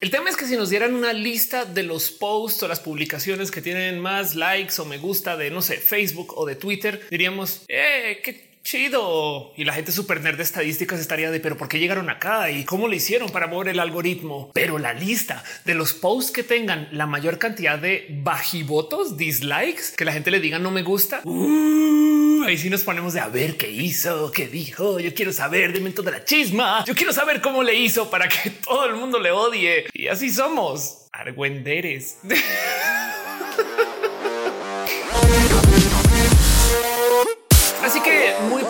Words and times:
El 0.00 0.12
tema 0.12 0.30
es 0.30 0.36
que 0.36 0.46
si 0.46 0.56
nos 0.56 0.70
dieran 0.70 0.94
una 0.94 1.12
lista 1.12 1.64
de 1.64 1.82
los 1.82 2.12
posts 2.12 2.62
o 2.62 2.68
las 2.68 2.78
publicaciones 2.78 3.50
que 3.50 3.60
tienen 3.60 3.98
más 3.98 4.36
likes 4.36 4.80
o 4.80 4.84
me 4.84 4.96
gusta 4.96 5.36
de 5.36 5.50
no 5.50 5.60
sé, 5.60 5.78
Facebook 5.78 6.34
o 6.36 6.46
de 6.46 6.54
Twitter, 6.54 7.04
diríamos 7.10 7.64
eh, 7.66 8.20
que 8.22 8.48
chido. 8.62 9.52
Y 9.56 9.64
la 9.64 9.72
gente 9.72 9.90
super 9.90 10.20
nerd 10.20 10.36
de 10.36 10.44
estadísticas 10.44 11.00
estaría 11.00 11.32
de, 11.32 11.40
pero 11.40 11.56
¿por 11.56 11.68
qué 11.68 11.80
llegaron 11.80 12.10
acá? 12.10 12.48
¿Y 12.48 12.64
cómo 12.64 12.86
le 12.86 12.94
hicieron 12.96 13.30
para 13.30 13.48
mover 13.48 13.68
el 13.68 13.80
algoritmo? 13.80 14.52
Pero 14.54 14.78
la 14.78 14.92
lista 14.92 15.42
de 15.64 15.74
los 15.74 15.94
posts 15.94 16.30
que 16.30 16.44
tengan 16.44 16.88
la 16.92 17.06
mayor 17.06 17.38
cantidad 17.38 17.76
de 17.76 18.06
bajivotos, 18.22 19.16
dislikes, 19.16 19.94
que 19.96 20.04
la 20.04 20.12
gente 20.12 20.30
le 20.30 20.38
diga 20.38 20.60
no 20.60 20.70
me 20.70 20.82
gusta. 20.82 21.22
Uh, 21.24 22.27
ahí 22.48 22.56
sí 22.56 22.70
nos 22.70 22.82
ponemos 22.82 23.12
de 23.12 23.20
a 23.20 23.28
ver 23.28 23.56
qué 23.56 23.70
hizo, 23.70 24.32
qué 24.32 24.48
dijo. 24.48 24.98
Yo 24.98 25.12
quiero 25.14 25.32
saber 25.32 25.72
de 25.72 25.90
toda 25.90 26.10
la 26.10 26.24
chisma. 26.24 26.82
Yo 26.86 26.94
quiero 26.94 27.12
saber 27.12 27.42
cómo 27.42 27.62
le 27.62 27.74
hizo 27.74 28.08
para 28.08 28.28
que 28.28 28.50
todo 28.64 28.86
el 28.86 28.94
mundo 28.94 29.20
le 29.20 29.30
odie. 29.30 29.86
Y 29.92 30.08
así 30.08 30.30
somos. 30.30 31.08
Argüenderes. 31.12 32.18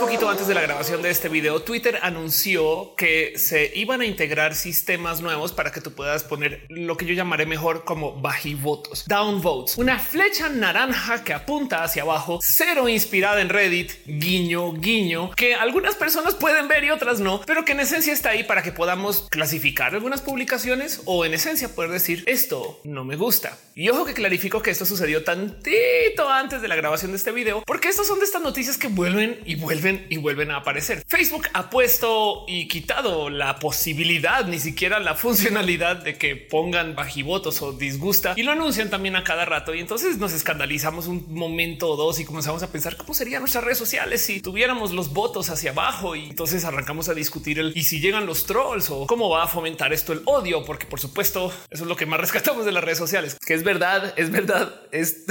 poquito 0.08 0.30
antes 0.30 0.46
de 0.46 0.54
la 0.54 0.62
grabación 0.62 1.02
de 1.02 1.10
este 1.10 1.28
video, 1.28 1.60
Twitter 1.60 1.98
anunció 2.00 2.94
que 2.96 3.34
se 3.36 3.70
iban 3.74 4.00
a 4.00 4.06
integrar 4.06 4.54
sistemas 4.54 5.20
nuevos 5.20 5.52
para 5.52 5.70
que 5.70 5.82
tú 5.82 5.92
puedas 5.92 6.24
poner 6.24 6.64
lo 6.70 6.96
que 6.96 7.04
yo 7.04 7.12
llamaré 7.12 7.44
mejor 7.44 7.84
como 7.84 8.18
bajivotos, 8.18 9.04
downvotes, 9.06 9.76
una 9.76 9.98
flecha 9.98 10.48
naranja 10.48 11.24
que 11.24 11.34
apunta 11.34 11.84
hacia 11.84 12.04
abajo, 12.04 12.38
cero 12.40 12.88
inspirada 12.88 13.42
en 13.42 13.50
Reddit, 13.50 13.92
guiño, 14.06 14.72
guiño, 14.72 15.30
que 15.32 15.54
algunas 15.54 15.94
personas 15.94 16.34
pueden 16.34 16.68
ver 16.68 16.84
y 16.84 16.90
otras 16.90 17.20
no, 17.20 17.42
pero 17.44 17.66
que 17.66 17.72
en 17.72 17.80
esencia 17.80 18.14
está 18.14 18.30
ahí 18.30 18.44
para 18.44 18.62
que 18.62 18.72
podamos 18.72 19.26
clasificar 19.28 19.92
algunas 19.92 20.22
publicaciones 20.22 21.02
o 21.04 21.26
en 21.26 21.34
esencia 21.34 21.74
poder 21.74 21.90
decir 21.90 22.24
esto 22.26 22.80
no 22.82 23.04
me 23.04 23.16
gusta. 23.16 23.58
Y 23.74 23.90
ojo 23.90 24.06
que 24.06 24.14
clarifico 24.14 24.62
que 24.62 24.70
esto 24.70 24.86
sucedió 24.86 25.22
tantito 25.22 26.30
antes 26.30 26.62
de 26.62 26.68
la 26.68 26.76
grabación 26.76 27.10
de 27.10 27.18
este 27.18 27.30
video, 27.30 27.62
porque 27.66 27.88
estos 27.88 28.06
son 28.06 28.20
de 28.20 28.24
estas 28.24 28.40
noticias 28.40 28.78
que 28.78 28.88
vuelven 28.88 29.40
y 29.44 29.56
vuelven 29.56 29.97
y 30.08 30.16
vuelven 30.16 30.50
a 30.50 30.56
aparecer. 30.58 31.04
Facebook 31.06 31.48
ha 31.52 31.70
puesto 31.70 32.44
y 32.46 32.68
quitado 32.68 33.30
la 33.30 33.58
posibilidad, 33.58 34.46
ni 34.46 34.58
siquiera 34.58 35.00
la 35.00 35.14
funcionalidad 35.14 35.96
de 35.96 36.16
que 36.16 36.36
pongan 36.36 36.94
bajivotos 36.94 37.62
o 37.62 37.72
disgusta 37.72 38.34
y 38.36 38.42
lo 38.42 38.52
anuncian 38.52 38.90
también 38.90 39.16
a 39.16 39.24
cada 39.24 39.44
rato. 39.44 39.74
Y 39.74 39.80
entonces 39.80 40.18
nos 40.18 40.32
escandalizamos 40.32 41.06
un 41.06 41.26
momento 41.34 41.88
o 41.88 41.96
dos 41.96 42.20
y 42.20 42.24
comenzamos 42.24 42.62
a 42.62 42.70
pensar 42.70 42.96
cómo 42.96 43.14
serían 43.14 43.40
nuestras 43.40 43.64
redes 43.64 43.78
sociales 43.78 44.22
si 44.22 44.40
tuviéramos 44.40 44.92
los 44.92 45.12
votos 45.12 45.50
hacia 45.50 45.70
abajo. 45.70 46.16
Y 46.16 46.26
entonces 46.26 46.64
arrancamos 46.64 47.08
a 47.08 47.14
discutir 47.14 47.58
el 47.58 47.76
y 47.76 47.84
si 47.84 48.00
llegan 48.00 48.26
los 48.26 48.46
trolls 48.46 48.90
o 48.90 49.06
cómo 49.06 49.30
va 49.30 49.44
a 49.44 49.46
fomentar 49.46 49.92
esto 49.92 50.12
el 50.12 50.22
odio, 50.24 50.64
porque 50.64 50.86
por 50.86 51.00
supuesto 51.00 51.52
eso 51.70 51.84
es 51.84 51.88
lo 51.88 51.96
que 51.96 52.06
más 52.06 52.20
rescatamos 52.20 52.64
de 52.64 52.72
las 52.72 52.84
redes 52.84 52.98
sociales, 52.98 53.36
que 53.44 53.54
es 53.54 53.62
verdad, 53.62 54.14
es 54.16 54.30
verdad, 54.30 54.82
es 54.92 55.24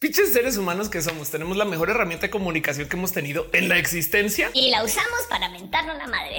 Piches 0.00 0.32
seres 0.32 0.56
humanos 0.56 0.88
que 0.88 1.02
somos, 1.02 1.28
tenemos 1.28 1.58
la 1.58 1.66
mejor 1.66 1.90
herramienta 1.90 2.24
de 2.24 2.30
comunicación 2.30 2.88
que 2.88 2.96
hemos 2.96 3.12
tenido 3.12 3.48
en 3.52 3.68
la 3.68 3.76
existencia 3.76 4.50
y 4.54 4.70
la 4.70 4.82
usamos 4.82 5.26
para 5.28 5.50
mentarnos 5.50 5.94
la 5.98 6.06
madre. 6.06 6.38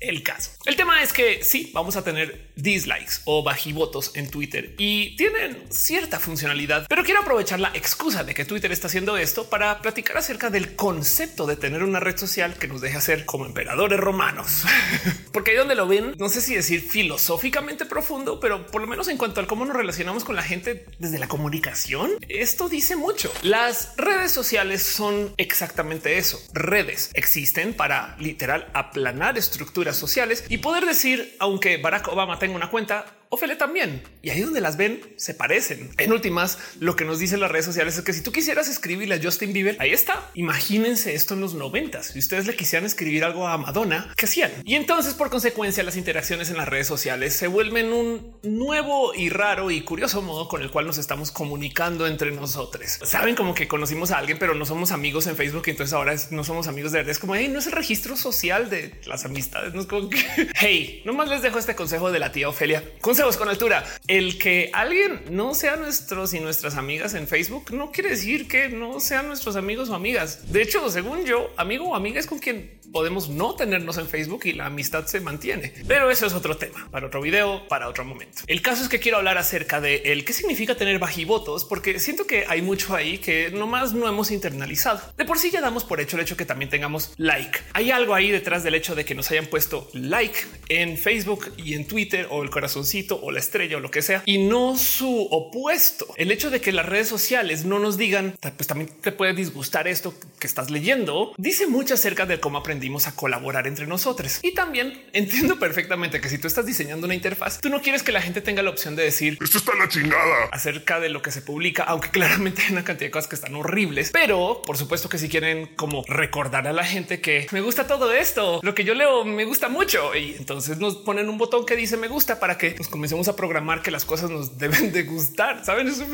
El 0.00 0.22
caso. 0.22 0.52
El 0.64 0.76
tema 0.76 1.02
es 1.02 1.12
que 1.12 1.44
sí, 1.44 1.70
vamos 1.74 1.94
a 1.96 2.02
tener 2.02 2.48
dislikes 2.56 3.20
o 3.26 3.42
bajivotos 3.42 4.12
en 4.14 4.30
Twitter 4.30 4.74
y 4.78 5.14
tienen 5.16 5.62
cierta 5.70 6.18
funcionalidad, 6.18 6.86
pero 6.88 7.04
quiero 7.04 7.20
aprovechar 7.20 7.60
la 7.60 7.70
excusa 7.74 8.24
de 8.24 8.34
que 8.34 8.46
Twitter 8.46 8.72
está 8.72 8.86
haciendo 8.86 9.18
esto 9.18 9.50
para 9.50 9.80
platicar 9.82 10.16
acerca 10.16 10.48
del 10.48 10.74
concepto 10.74 11.46
de 11.46 11.56
tener 11.56 11.82
una 11.82 12.00
red 12.00 12.16
social 12.16 12.54
que 12.54 12.66
nos 12.66 12.80
deje 12.80 12.96
hacer 12.96 13.26
como 13.26 13.44
emperadores 13.44 14.00
romanos. 14.00 14.62
Porque 15.32 15.50
ahí 15.50 15.56
donde 15.58 15.74
lo 15.74 15.86
ven, 15.86 16.14
no 16.18 16.30
sé 16.30 16.40
si 16.40 16.54
decir 16.54 16.80
filosóficamente 16.80 17.84
profundo, 17.84 18.40
pero 18.40 18.66
por 18.66 18.80
lo 18.80 18.86
menos 18.86 19.08
en 19.08 19.18
cuanto 19.18 19.40
al 19.40 19.46
cómo 19.46 19.66
nos 19.66 19.76
relacionamos 19.76 20.24
con 20.24 20.34
la 20.34 20.42
gente 20.42 20.86
desde 20.98 21.18
la 21.18 21.28
comunicación, 21.28 22.12
esto 22.28 22.70
dice 22.70 22.96
mucho. 22.96 23.30
Las 23.42 23.92
redes 23.98 24.32
sociales 24.32 24.82
son 24.82 25.34
exactamente 25.36 26.16
eso. 26.16 26.40
Redes 26.54 27.10
existen 27.12 27.74
para 27.74 28.16
literal 28.18 28.70
aplanar 28.72 29.36
estructuras 29.36 29.89
sociales 29.96 30.44
y 30.48 30.58
poder 30.58 30.86
decir, 30.86 31.36
aunque 31.38 31.76
Barack 31.76 32.08
Obama 32.08 32.38
tenga 32.38 32.56
una 32.56 32.70
cuenta, 32.70 33.06
Ophelia 33.32 33.56
también. 33.56 34.02
Y 34.22 34.30
ahí 34.30 34.40
donde 34.40 34.60
las 34.60 34.76
ven 34.76 35.00
se 35.14 35.34
parecen. 35.34 35.90
En 35.98 36.12
últimas, 36.12 36.58
lo 36.80 36.96
que 36.96 37.04
nos 37.04 37.20
dicen 37.20 37.38
las 37.38 37.48
redes 37.52 37.64
sociales 37.64 37.96
es 37.96 38.02
que 38.02 38.12
si 38.12 38.22
tú 38.22 38.32
quisieras 38.32 38.68
escribirle 38.68 39.14
a 39.14 39.22
Justin 39.22 39.52
Bieber, 39.52 39.76
ahí 39.78 39.92
está. 39.92 40.28
Imagínense 40.34 41.14
esto 41.14 41.34
en 41.34 41.40
los 41.40 41.54
noventas. 41.54 42.06
Si 42.06 42.18
ustedes 42.18 42.48
le 42.48 42.56
quisieran 42.56 42.86
escribir 42.86 43.22
algo 43.22 43.46
a 43.46 43.56
Madonna, 43.56 44.12
¿qué 44.16 44.26
hacían? 44.26 44.50
Y 44.64 44.74
entonces, 44.74 45.14
por 45.14 45.30
consecuencia, 45.30 45.84
las 45.84 45.96
interacciones 45.96 46.50
en 46.50 46.56
las 46.56 46.66
redes 46.66 46.88
sociales 46.88 47.32
se 47.34 47.46
vuelven 47.46 47.92
un 47.92 48.36
nuevo 48.42 49.14
y 49.14 49.28
raro 49.28 49.70
y 49.70 49.82
curioso 49.82 50.22
modo 50.22 50.48
con 50.48 50.62
el 50.62 50.72
cual 50.72 50.86
nos 50.86 50.98
estamos 50.98 51.30
comunicando 51.30 52.08
entre 52.08 52.32
nosotros. 52.32 52.98
Saben 53.04 53.36
como 53.36 53.54
que 53.54 53.68
conocimos 53.68 54.10
a 54.10 54.18
alguien, 54.18 54.40
pero 54.40 54.54
no 54.54 54.66
somos 54.66 54.90
amigos 54.90 55.28
en 55.28 55.36
Facebook. 55.36 55.62
Y 55.68 55.70
entonces 55.70 55.94
ahora 55.94 56.16
no 56.32 56.42
somos 56.42 56.66
amigos 56.66 56.90
de 56.90 56.98
verdad. 56.98 57.12
Es 57.12 57.20
como 57.20 57.36
hey, 57.36 57.48
no 57.48 57.60
es 57.60 57.66
el 57.66 57.72
registro 57.72 58.16
social 58.16 58.70
de 58.70 59.00
las 59.06 59.24
amistades. 59.24 59.72
No 59.72 59.82
es 59.82 59.86
como 59.86 60.08
que 60.08 60.18
hey, 60.56 61.02
nomás 61.04 61.28
les 61.28 61.42
dejo 61.42 61.60
este 61.60 61.76
consejo 61.76 62.10
de 62.10 62.18
la 62.18 62.32
tía 62.32 62.48
Ofelia 62.48 62.82
con 63.20 63.50
altura. 63.50 63.84
El 64.08 64.38
que 64.38 64.70
alguien 64.72 65.20
no 65.30 65.54
sea 65.54 65.76
nuestros 65.76 66.32
y 66.32 66.40
nuestras 66.40 66.76
amigas 66.76 67.12
en 67.12 67.28
Facebook 67.28 67.70
no 67.70 67.92
quiere 67.92 68.10
decir 68.10 68.48
que 68.48 68.70
no 68.70 68.98
sean 68.98 69.28
nuestros 69.28 69.56
amigos 69.56 69.90
o 69.90 69.94
amigas. 69.94 70.50
De 70.50 70.62
hecho, 70.62 70.88
según 70.88 71.26
yo, 71.26 71.50
amigo 71.58 71.90
o 71.90 71.94
amiga 71.94 72.18
es 72.18 72.26
con 72.26 72.38
quien 72.38 72.80
podemos 72.92 73.28
no 73.28 73.54
tenernos 73.54 73.98
en 73.98 74.08
Facebook 74.08 74.42
y 74.44 74.54
la 74.54 74.66
amistad 74.66 75.06
se 75.06 75.20
mantiene. 75.20 75.72
Pero 75.86 76.10
eso 76.10 76.26
es 76.26 76.32
otro 76.32 76.56
tema 76.56 76.88
para 76.90 77.06
otro 77.06 77.20
video, 77.20 77.68
para 77.68 77.88
otro 77.88 78.04
momento. 78.04 78.42
El 78.46 78.62
caso 78.62 78.82
es 78.82 78.88
que 78.88 78.98
quiero 79.00 79.18
hablar 79.18 79.36
acerca 79.36 79.80
de 79.80 79.96
el 80.06 80.24
qué 80.24 80.32
significa 80.32 80.74
tener 80.74 80.98
bajivotos, 80.98 81.64
porque 81.64 82.00
siento 82.00 82.26
que 82.26 82.46
hay 82.48 82.62
mucho 82.62 82.94
ahí 82.94 83.18
que 83.18 83.50
nomás 83.50 83.92
no 83.92 84.08
hemos 84.08 84.30
internalizado. 84.30 85.00
De 85.16 85.26
por 85.26 85.38
sí 85.38 85.50
ya 85.50 85.60
damos 85.60 85.84
por 85.84 86.00
hecho 86.00 86.16
el 86.16 86.22
hecho 86.22 86.36
que 86.36 86.46
también 86.46 86.70
tengamos 86.70 87.12
like. 87.18 87.60
Hay 87.74 87.90
algo 87.90 88.14
ahí 88.14 88.30
detrás 88.30 88.64
del 88.64 88.74
hecho 88.74 88.94
de 88.94 89.04
que 89.04 89.14
nos 89.14 89.30
hayan 89.30 89.46
puesto 89.46 89.88
like 89.92 90.40
en 90.68 90.96
Facebook 90.96 91.52
y 91.58 91.74
en 91.74 91.86
Twitter 91.86 92.26
o 92.30 92.42
el 92.42 92.50
corazoncito 92.50 93.09
o 93.16 93.30
la 93.30 93.38
estrella 93.38 93.76
o 93.76 93.80
lo 93.80 93.90
que 93.90 94.02
sea 94.02 94.22
y 94.26 94.38
no 94.38 94.76
su 94.76 95.28
opuesto. 95.30 96.06
El 96.16 96.30
hecho 96.30 96.50
de 96.50 96.60
que 96.60 96.72
las 96.72 96.86
redes 96.86 97.08
sociales 97.08 97.64
no 97.64 97.78
nos 97.78 97.96
digan, 97.96 98.34
pues 98.40 98.66
también 98.66 98.90
te 99.00 99.12
puede 99.12 99.34
disgustar 99.34 99.88
esto 99.88 100.14
que 100.38 100.46
estás 100.46 100.70
leyendo, 100.70 101.32
dice 101.36 101.66
mucho 101.66 101.94
acerca 101.94 102.26
de 102.26 102.40
cómo 102.40 102.58
aprendimos 102.58 103.06
a 103.06 103.14
colaborar 103.14 103.66
entre 103.66 103.86
nosotros. 103.86 104.40
Y 104.42 104.54
también 104.54 105.04
entiendo 105.12 105.58
perfectamente 105.58 106.20
que 106.20 106.28
si 106.28 106.38
tú 106.38 106.46
estás 106.46 106.66
diseñando 106.66 107.06
una 107.06 107.14
interfaz, 107.14 107.60
tú 107.60 107.68
no 107.68 107.80
quieres 107.80 108.02
que 108.02 108.12
la 108.12 108.22
gente 108.22 108.40
tenga 108.40 108.62
la 108.62 108.70
opción 108.70 108.96
de 108.96 109.04
decir 109.04 109.38
esto 109.42 109.58
está 109.58 109.74
la 109.74 109.88
chingada 109.88 110.48
acerca 110.52 111.00
de 111.00 111.08
lo 111.08 111.22
que 111.22 111.30
se 111.30 111.42
publica, 111.42 111.84
aunque 111.84 112.08
claramente 112.12 112.62
hay 112.62 112.72
una 112.72 112.84
cantidad 112.84 113.08
de 113.08 113.10
cosas 113.10 113.28
que 113.28 113.36
están 113.36 113.54
horribles, 113.54 114.10
pero 114.12 114.62
por 114.64 114.76
supuesto 114.76 115.08
que 115.08 115.18
si 115.18 115.28
quieren 115.28 115.66
como 115.76 116.04
recordar 116.06 116.66
a 116.68 116.72
la 116.72 116.84
gente 116.84 117.20
que 117.20 117.46
me 117.52 117.60
gusta 117.60 117.86
todo 117.86 118.12
esto, 118.12 118.60
lo 118.62 118.74
que 118.74 118.84
yo 118.84 118.94
leo 118.94 119.24
me 119.24 119.44
gusta 119.44 119.68
mucho 119.68 120.14
y 120.14 120.36
entonces 120.36 120.78
nos 120.78 120.96
ponen 120.96 121.28
un 121.28 121.38
botón 121.38 121.66
que 121.66 121.76
dice 121.76 121.96
me 121.96 122.08
gusta 122.08 122.40
para 122.40 122.58
que 122.58 122.74
nos 122.76 122.88
comencemos 123.00 123.28
a 123.28 123.36
programar 123.36 123.80
que 123.80 123.90
las 123.90 124.04
cosas 124.04 124.28
nos 124.28 124.58
deben 124.58 124.92
de 124.92 125.04
gustar. 125.04 125.64
Saben 125.64 125.88
eso? 125.88 126.06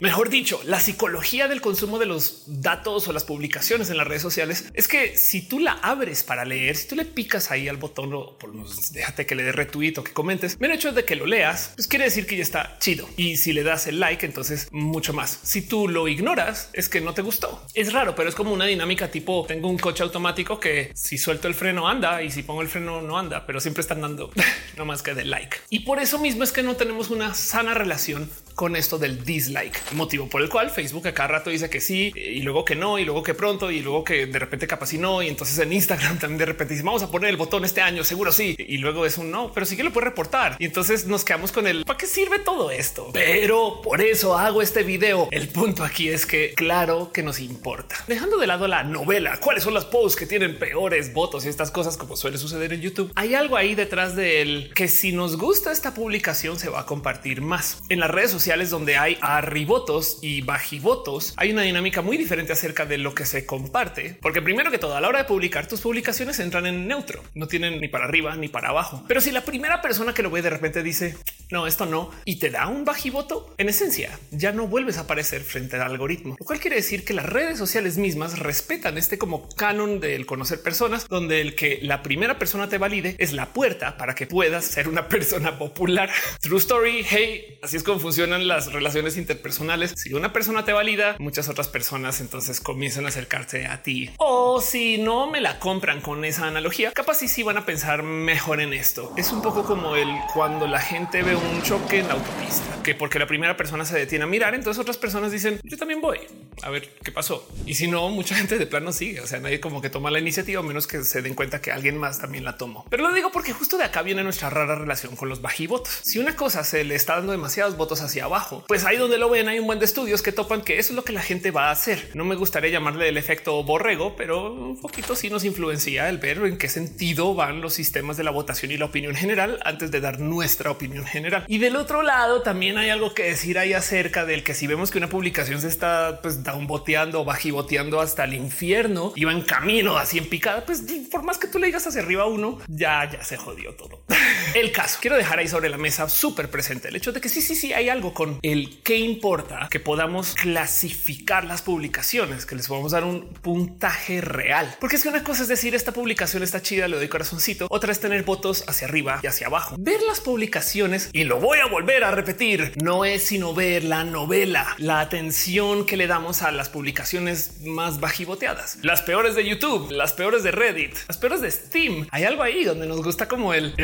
Mejor 0.00 0.28
dicho, 0.28 0.60
la 0.66 0.78
psicología 0.78 1.48
del 1.48 1.62
consumo 1.62 1.98
de 1.98 2.04
los 2.04 2.42
datos 2.46 3.08
o 3.08 3.12
las 3.14 3.24
publicaciones 3.24 3.88
en 3.88 3.96
las 3.96 4.06
redes 4.06 4.20
sociales 4.20 4.66
es 4.74 4.86
que 4.86 5.16
si 5.16 5.40
tú 5.40 5.60
la 5.60 5.72
abres 5.72 6.22
para 6.22 6.44
leer, 6.44 6.76
si 6.76 6.88
tú 6.88 6.94
le 6.94 7.06
picas 7.06 7.50
ahí 7.50 7.68
al 7.68 7.78
botón 7.78 8.12
o 8.12 8.36
por 8.36 8.52
déjate 8.92 9.24
que 9.24 9.34
le 9.34 9.44
dé 9.44 9.52
retweet 9.52 9.94
o 9.96 10.04
que 10.04 10.12
comentes, 10.12 10.58
el 10.60 10.70
hecho 10.72 10.92
de 10.92 11.06
que 11.06 11.16
lo 11.16 11.24
leas, 11.24 11.72
pues 11.74 11.88
quiere 11.88 12.04
decir 12.04 12.26
que 12.26 12.36
ya 12.36 12.42
está 12.42 12.76
chido. 12.80 13.08
Y 13.16 13.38
si 13.38 13.54
le 13.54 13.62
das 13.62 13.86
el 13.86 13.98
like, 13.98 14.26
entonces 14.26 14.68
mucho 14.72 15.14
más. 15.14 15.40
Si 15.42 15.62
tú 15.62 15.88
lo 15.88 16.06
ignoras, 16.06 16.68
es 16.74 16.90
que 16.90 17.00
no 17.00 17.14
te 17.14 17.22
gustó. 17.22 17.64
Es 17.72 17.94
raro, 17.94 18.14
pero 18.14 18.28
es 18.28 18.34
como 18.34 18.52
una 18.52 18.66
dinámica 18.66 19.10
tipo 19.10 19.46
tengo 19.48 19.68
un 19.68 19.78
coche 19.78 20.02
automático 20.02 20.60
que 20.60 20.92
si 20.94 21.16
suelto 21.16 21.48
el 21.48 21.54
freno 21.54 21.88
anda 21.88 22.22
y 22.22 22.30
si 22.30 22.42
pongo 22.42 22.60
el 22.60 22.68
freno 22.68 23.00
no 23.00 23.18
anda, 23.18 23.46
pero 23.46 23.58
siempre 23.58 23.80
están 23.80 24.02
dando 24.02 24.30
no 24.76 24.84
más 24.84 25.02
que 25.02 25.14
de 25.14 25.24
like. 25.24 25.56
Y 25.70 25.80
por 25.80 25.98
eso 25.98 26.09
eso 26.10 26.18
mismo 26.18 26.42
es 26.42 26.50
que 26.50 26.64
no 26.64 26.74
tenemos 26.74 27.08
una 27.10 27.34
sana 27.34 27.72
relación 27.72 28.28
con 28.56 28.76
esto 28.76 28.98
del 28.98 29.24
dislike, 29.24 29.92
motivo 29.92 30.28
por 30.28 30.42
el 30.42 30.50
cual 30.50 30.68
Facebook 30.68 31.06
a 31.08 31.14
cada 31.14 31.28
rato 31.28 31.48
dice 31.48 31.70
que 31.70 31.80
sí 31.80 32.12
y 32.14 32.42
luego 32.42 32.64
que 32.64 32.74
no 32.76 32.98
y 32.98 33.06
luego 33.06 33.22
que 33.22 33.32
pronto 33.32 33.70
y 33.70 33.80
luego 33.80 34.04
que 34.04 34.26
de 34.26 34.38
repente 34.38 34.66
capaz 34.66 34.92
y 34.92 34.98
no. 34.98 35.22
Y 35.22 35.28
entonces 35.28 35.58
en 35.60 35.72
Instagram 35.72 36.18
también 36.18 36.38
de 36.38 36.44
repente 36.44 36.74
dice 36.74 36.84
vamos 36.84 37.02
a 37.02 37.10
poner 37.10 37.30
el 37.30 37.38
botón 37.38 37.64
este 37.64 37.80
año, 37.80 38.04
seguro 38.04 38.32
sí. 38.32 38.56
Y 38.58 38.76
luego 38.76 39.06
es 39.06 39.16
un 39.16 39.30
no, 39.30 39.50
pero 39.54 39.64
sí 39.64 39.76
que 39.76 39.82
lo 39.82 39.92
puede 39.92 40.08
reportar. 40.08 40.56
Y 40.58 40.66
entonces 40.66 41.06
nos 41.06 41.24
quedamos 41.24 41.52
con 41.52 41.66
el 41.66 41.86
para 41.86 41.96
qué 41.96 42.06
sirve 42.06 42.38
todo 42.40 42.70
esto. 42.70 43.08
Pero 43.14 43.80
por 43.82 44.02
eso 44.02 44.36
hago 44.36 44.60
este 44.60 44.82
video. 44.82 45.28
El 45.30 45.48
punto 45.48 45.82
aquí 45.82 46.10
es 46.10 46.26
que 46.26 46.52
claro 46.54 47.12
que 47.12 47.22
nos 47.22 47.40
importa. 47.40 47.96
Dejando 48.08 48.36
de 48.36 48.46
lado 48.46 48.68
la 48.68 48.82
novela, 48.82 49.40
cuáles 49.40 49.64
son 49.64 49.72
las 49.72 49.86
posts 49.86 50.18
que 50.18 50.26
tienen 50.26 50.58
peores 50.58 51.14
votos 51.14 51.46
y 51.46 51.48
estas 51.48 51.70
cosas 51.70 51.96
como 51.96 52.14
suele 52.14 52.36
suceder 52.36 52.74
en 52.74 52.82
YouTube. 52.82 53.10
Hay 53.14 53.34
algo 53.34 53.56
ahí 53.56 53.74
detrás 53.74 54.16
del 54.16 54.70
que 54.74 54.88
si 54.88 55.12
nos 55.12 55.38
gusta 55.38 55.72
esta 55.72 55.94
publicación 56.00 56.58
se 56.58 56.70
va 56.70 56.80
a 56.80 56.86
compartir 56.86 57.42
más. 57.42 57.82
En 57.90 58.00
las 58.00 58.10
redes 58.10 58.30
sociales 58.30 58.70
donde 58.70 58.96
hay 58.96 59.18
arribotos 59.20 60.18
y 60.22 60.40
bajivotos, 60.40 61.34
hay 61.36 61.52
una 61.52 61.60
dinámica 61.60 62.00
muy 62.00 62.16
diferente 62.16 62.54
acerca 62.54 62.86
de 62.86 62.96
lo 62.96 63.14
que 63.14 63.26
se 63.26 63.44
comparte, 63.44 64.16
porque 64.22 64.40
primero 64.40 64.70
que 64.70 64.78
todo, 64.78 64.96
a 64.96 65.00
la 65.02 65.08
hora 65.08 65.18
de 65.18 65.24
publicar 65.26 65.68
tus 65.68 65.82
publicaciones 65.82 66.40
entran 66.40 66.64
en 66.64 66.88
neutro, 66.88 67.22
no 67.34 67.48
tienen 67.48 67.82
ni 67.82 67.88
para 67.88 68.06
arriba 68.06 68.34
ni 68.34 68.48
para 68.48 68.70
abajo. 68.70 69.04
Pero 69.08 69.20
si 69.20 69.30
la 69.30 69.44
primera 69.44 69.82
persona 69.82 70.14
que 70.14 70.22
lo 70.22 70.30
ve 70.30 70.40
de 70.40 70.48
repente 70.48 70.82
dice 70.82 71.18
no, 71.50 71.66
esto 71.66 71.84
no, 71.84 72.10
y 72.24 72.36
te 72.36 72.50
da 72.50 72.68
un 72.68 72.84
bajivoto, 72.84 73.52
en 73.58 73.68
esencia 73.68 74.18
ya 74.30 74.52
no 74.52 74.68
vuelves 74.68 74.98
a 74.98 75.02
aparecer 75.02 75.42
frente 75.42 75.76
al 75.76 75.82
algoritmo, 75.82 76.36
lo 76.38 76.46
cual 76.46 76.60
quiere 76.60 76.76
decir 76.76 77.04
que 77.04 77.12
las 77.12 77.26
redes 77.26 77.58
sociales 77.58 77.98
mismas 77.98 78.38
respetan 78.38 78.96
este 78.96 79.18
como 79.18 79.48
canon 79.48 79.98
del 79.98 80.26
conocer 80.26 80.62
personas, 80.62 81.08
donde 81.08 81.40
el 81.40 81.56
que 81.56 81.80
la 81.82 82.02
primera 82.02 82.38
persona 82.38 82.68
te 82.68 82.78
valide 82.78 83.16
es 83.18 83.32
la 83.32 83.52
puerta 83.52 83.96
para 83.96 84.14
que 84.14 84.28
puedas 84.28 84.64
ser 84.64 84.88
una 84.88 85.08
persona 85.08 85.58
popular. 85.58 85.79
True 86.40 86.58
story. 86.58 87.04
Hey, 87.08 87.58
así 87.62 87.76
es 87.76 87.82
como 87.82 87.98
funcionan 87.98 88.46
las 88.46 88.72
relaciones 88.72 89.16
interpersonales. 89.16 89.94
Si 89.96 90.12
una 90.12 90.32
persona 90.32 90.64
te 90.64 90.72
valida, 90.72 91.16
muchas 91.18 91.48
otras 91.48 91.68
personas 91.68 92.20
entonces 92.20 92.60
comienzan 92.60 93.06
a 93.06 93.08
acercarse 93.08 93.66
a 93.66 93.82
ti. 93.82 94.10
O 94.18 94.60
si 94.60 94.98
no 94.98 95.30
me 95.30 95.40
la 95.40 95.58
compran 95.58 96.00
con 96.00 96.24
esa 96.24 96.46
analogía, 96.46 96.92
capaz 96.92 97.22
y 97.22 97.28
sí 97.28 97.42
van 97.42 97.56
a 97.56 97.64
pensar 97.64 98.02
mejor 98.02 98.60
en 98.60 98.74
esto. 98.74 99.14
Es 99.16 99.32
un 99.32 99.40
poco 99.40 99.64
como 99.64 99.96
el 99.96 100.08
cuando 100.34 100.66
la 100.66 100.80
gente 100.80 101.22
ve 101.22 101.34
un 101.34 101.62
choque 101.62 102.00
en 102.00 102.08
la 102.08 102.14
autopista, 102.14 102.82
que 102.82 102.94
porque 102.94 103.18
la 103.18 103.26
primera 103.26 103.56
persona 103.56 103.84
se 103.84 103.96
detiene 103.96 104.24
a 104.24 104.28
mirar, 104.28 104.54
entonces 104.54 104.80
otras 104.80 104.98
personas 104.98 105.32
dicen 105.32 105.60
yo 105.64 105.78
también 105.78 106.00
voy 106.00 106.20
a 106.62 106.70
ver 106.70 106.90
qué 107.02 107.12
pasó. 107.12 107.48
Y 107.64 107.74
si 107.74 107.88
no, 107.88 108.08
mucha 108.10 108.34
gente 108.34 108.58
de 108.58 108.66
plano 108.66 108.92
sigue. 108.92 109.20
O 109.20 109.26
sea, 109.26 109.40
nadie 109.40 109.60
como 109.60 109.80
que 109.80 109.90
toma 109.90 110.10
la 110.10 110.18
iniciativa, 110.18 110.62
menos 110.62 110.86
que 110.86 111.04
se 111.04 111.22
den 111.22 111.34
cuenta 111.34 111.60
que 111.60 111.72
alguien 111.72 111.96
más 111.96 112.20
también 112.20 112.44
la 112.44 112.56
tomó. 112.56 112.84
Pero 112.90 113.02
lo 113.02 113.14
digo 113.14 113.30
porque 113.32 113.52
justo 113.52 113.78
de 113.78 113.84
acá 113.84 114.02
viene 114.02 114.22
nuestra 114.22 114.50
rara 114.50 114.74
relación 114.74 115.16
con 115.16 115.28
los 115.28 115.40
bajivotos. 115.70 116.00
Si 116.02 116.18
una 116.18 116.36
cosa 116.36 116.64
se 116.64 116.84
le 116.84 116.94
está 116.94 117.16
dando 117.16 117.32
demasiados 117.32 117.76
votos 117.76 118.00
hacia 118.00 118.24
abajo, 118.24 118.64
pues 118.66 118.84
ahí 118.84 118.96
donde 118.96 119.18
lo 119.18 119.30
ven 119.30 119.48
hay 119.48 119.58
un 119.58 119.66
buen 119.66 119.78
de 119.78 119.84
estudios 119.84 120.22
que 120.22 120.32
topan 120.32 120.62
que 120.62 120.78
eso 120.78 120.92
es 120.92 120.96
lo 120.96 121.04
que 121.04 121.12
la 121.12 121.22
gente 121.22 121.50
va 121.50 121.68
a 121.68 121.70
hacer. 121.70 122.10
No 122.14 122.24
me 122.24 122.34
gustaría 122.34 122.70
llamarle 122.70 123.08
el 123.08 123.16
efecto 123.16 123.62
borrego, 123.62 124.16
pero 124.16 124.52
un 124.52 124.80
poquito 124.80 125.14
sí 125.14 125.30
nos 125.30 125.44
influencia 125.44 126.08
el 126.08 126.18
ver 126.18 126.38
en 126.38 126.58
qué 126.58 126.68
sentido 126.68 127.34
van 127.34 127.60
los 127.60 127.74
sistemas 127.74 128.16
de 128.16 128.24
la 128.24 128.30
votación 128.30 128.72
y 128.72 128.76
la 128.76 128.86
opinión 128.86 129.14
general 129.14 129.60
antes 129.64 129.90
de 129.90 130.00
dar 130.00 130.20
nuestra 130.20 130.70
opinión 130.70 131.04
general. 131.04 131.44
Y 131.48 131.58
del 131.58 131.76
otro 131.76 132.02
lado 132.02 132.42
también 132.42 132.78
hay 132.78 132.90
algo 132.90 133.14
que 133.14 133.24
decir 133.24 133.58
ahí 133.58 133.72
acerca 133.72 134.24
del 134.24 134.42
que 134.42 134.54
si 134.54 134.66
vemos 134.66 134.90
que 134.90 134.98
una 134.98 135.08
publicación 135.08 135.60
se 135.60 135.68
está 135.68 136.20
pues 136.22 136.42
downboteando 136.42 137.20
o 137.20 137.24
bajivoteando 137.24 138.00
hasta 138.00 138.24
el 138.24 138.34
infierno 138.34 139.12
y 139.14 139.24
va 139.24 139.32
en 139.32 139.42
camino 139.42 139.96
así 139.96 140.18
en 140.18 140.28
picada, 140.28 140.64
pues 140.64 140.84
por 141.10 141.22
más 141.22 141.38
que 141.38 141.46
tú 141.48 141.58
le 141.58 141.66
digas 141.66 141.86
hacia 141.86 142.02
arriba 142.02 142.26
uno, 142.26 142.58
ya, 142.68 143.08
ya 143.10 143.22
se 143.22 143.36
jodió 143.36 143.74
todo. 143.74 144.02
el 144.54 144.72
caso 144.72 144.98
quiero 145.00 145.16
dejar 145.16 145.38
ahí 145.38 145.48
sobre 145.48 145.68
la 145.68 145.78
mesa 145.78 146.08
súper 146.08 146.50
presente 146.50 146.88
el 146.88 146.96
hecho 146.96 147.12
de 147.12 147.20
que 147.20 147.28
sí, 147.28 147.40
sí, 147.40 147.54
sí 147.54 147.72
hay 147.72 147.88
algo 147.88 148.14
con 148.14 148.38
el 148.42 148.82
que 148.82 148.96
importa 148.96 149.68
que 149.70 149.80
podamos 149.80 150.34
clasificar 150.34 151.44
las 151.44 151.62
publicaciones, 151.62 152.46
que 152.46 152.54
les 152.54 152.68
podamos 152.68 152.92
dar 152.92 153.04
un 153.04 153.28
puntaje 153.28 154.20
real, 154.20 154.76
porque 154.80 154.96
es 154.96 155.02
que 155.02 155.08
una 155.08 155.24
cosa 155.24 155.42
es 155.42 155.48
decir 155.48 155.74
esta 155.74 155.92
publicación 155.92 156.42
está 156.42 156.62
chida, 156.62 156.88
le 156.88 156.96
doy 156.96 157.08
corazoncito, 157.08 157.66
otra 157.70 157.92
es 157.92 158.00
tener 158.00 158.24
votos 158.24 158.64
hacia 158.66 158.86
arriba 158.86 159.20
y 159.22 159.26
hacia 159.26 159.46
abajo. 159.46 159.76
Ver 159.78 160.00
las 160.02 160.20
publicaciones 160.20 161.10
y 161.12 161.24
lo 161.24 161.38
voy 161.38 161.58
a 161.58 161.66
volver 161.66 162.04
a 162.04 162.10
repetir, 162.10 162.72
no 162.82 163.04
es 163.04 163.24
sino 163.24 163.54
ver 163.54 163.84
la 163.84 164.04
novela, 164.04 164.74
la 164.78 165.00
atención 165.00 165.86
que 165.86 165.96
le 165.96 166.06
damos 166.06 166.42
a 166.42 166.52
las 166.52 166.68
publicaciones 166.68 167.60
más 167.62 168.00
bajivoteadas, 168.00 168.78
las 168.82 169.02
peores 169.02 169.34
de 169.34 169.46
YouTube, 169.46 169.90
las 169.90 170.12
peores 170.12 170.42
de 170.42 170.50
Reddit, 170.50 170.94
las 171.08 171.18
peores 171.18 171.40
de 171.40 171.50
Steam. 171.50 172.06
Hay 172.10 172.24
algo 172.24 172.42
ahí 172.42 172.64
donde 172.64 172.86
nos 172.86 173.02
gusta 173.02 173.28
como 173.28 173.54
el 173.54 173.74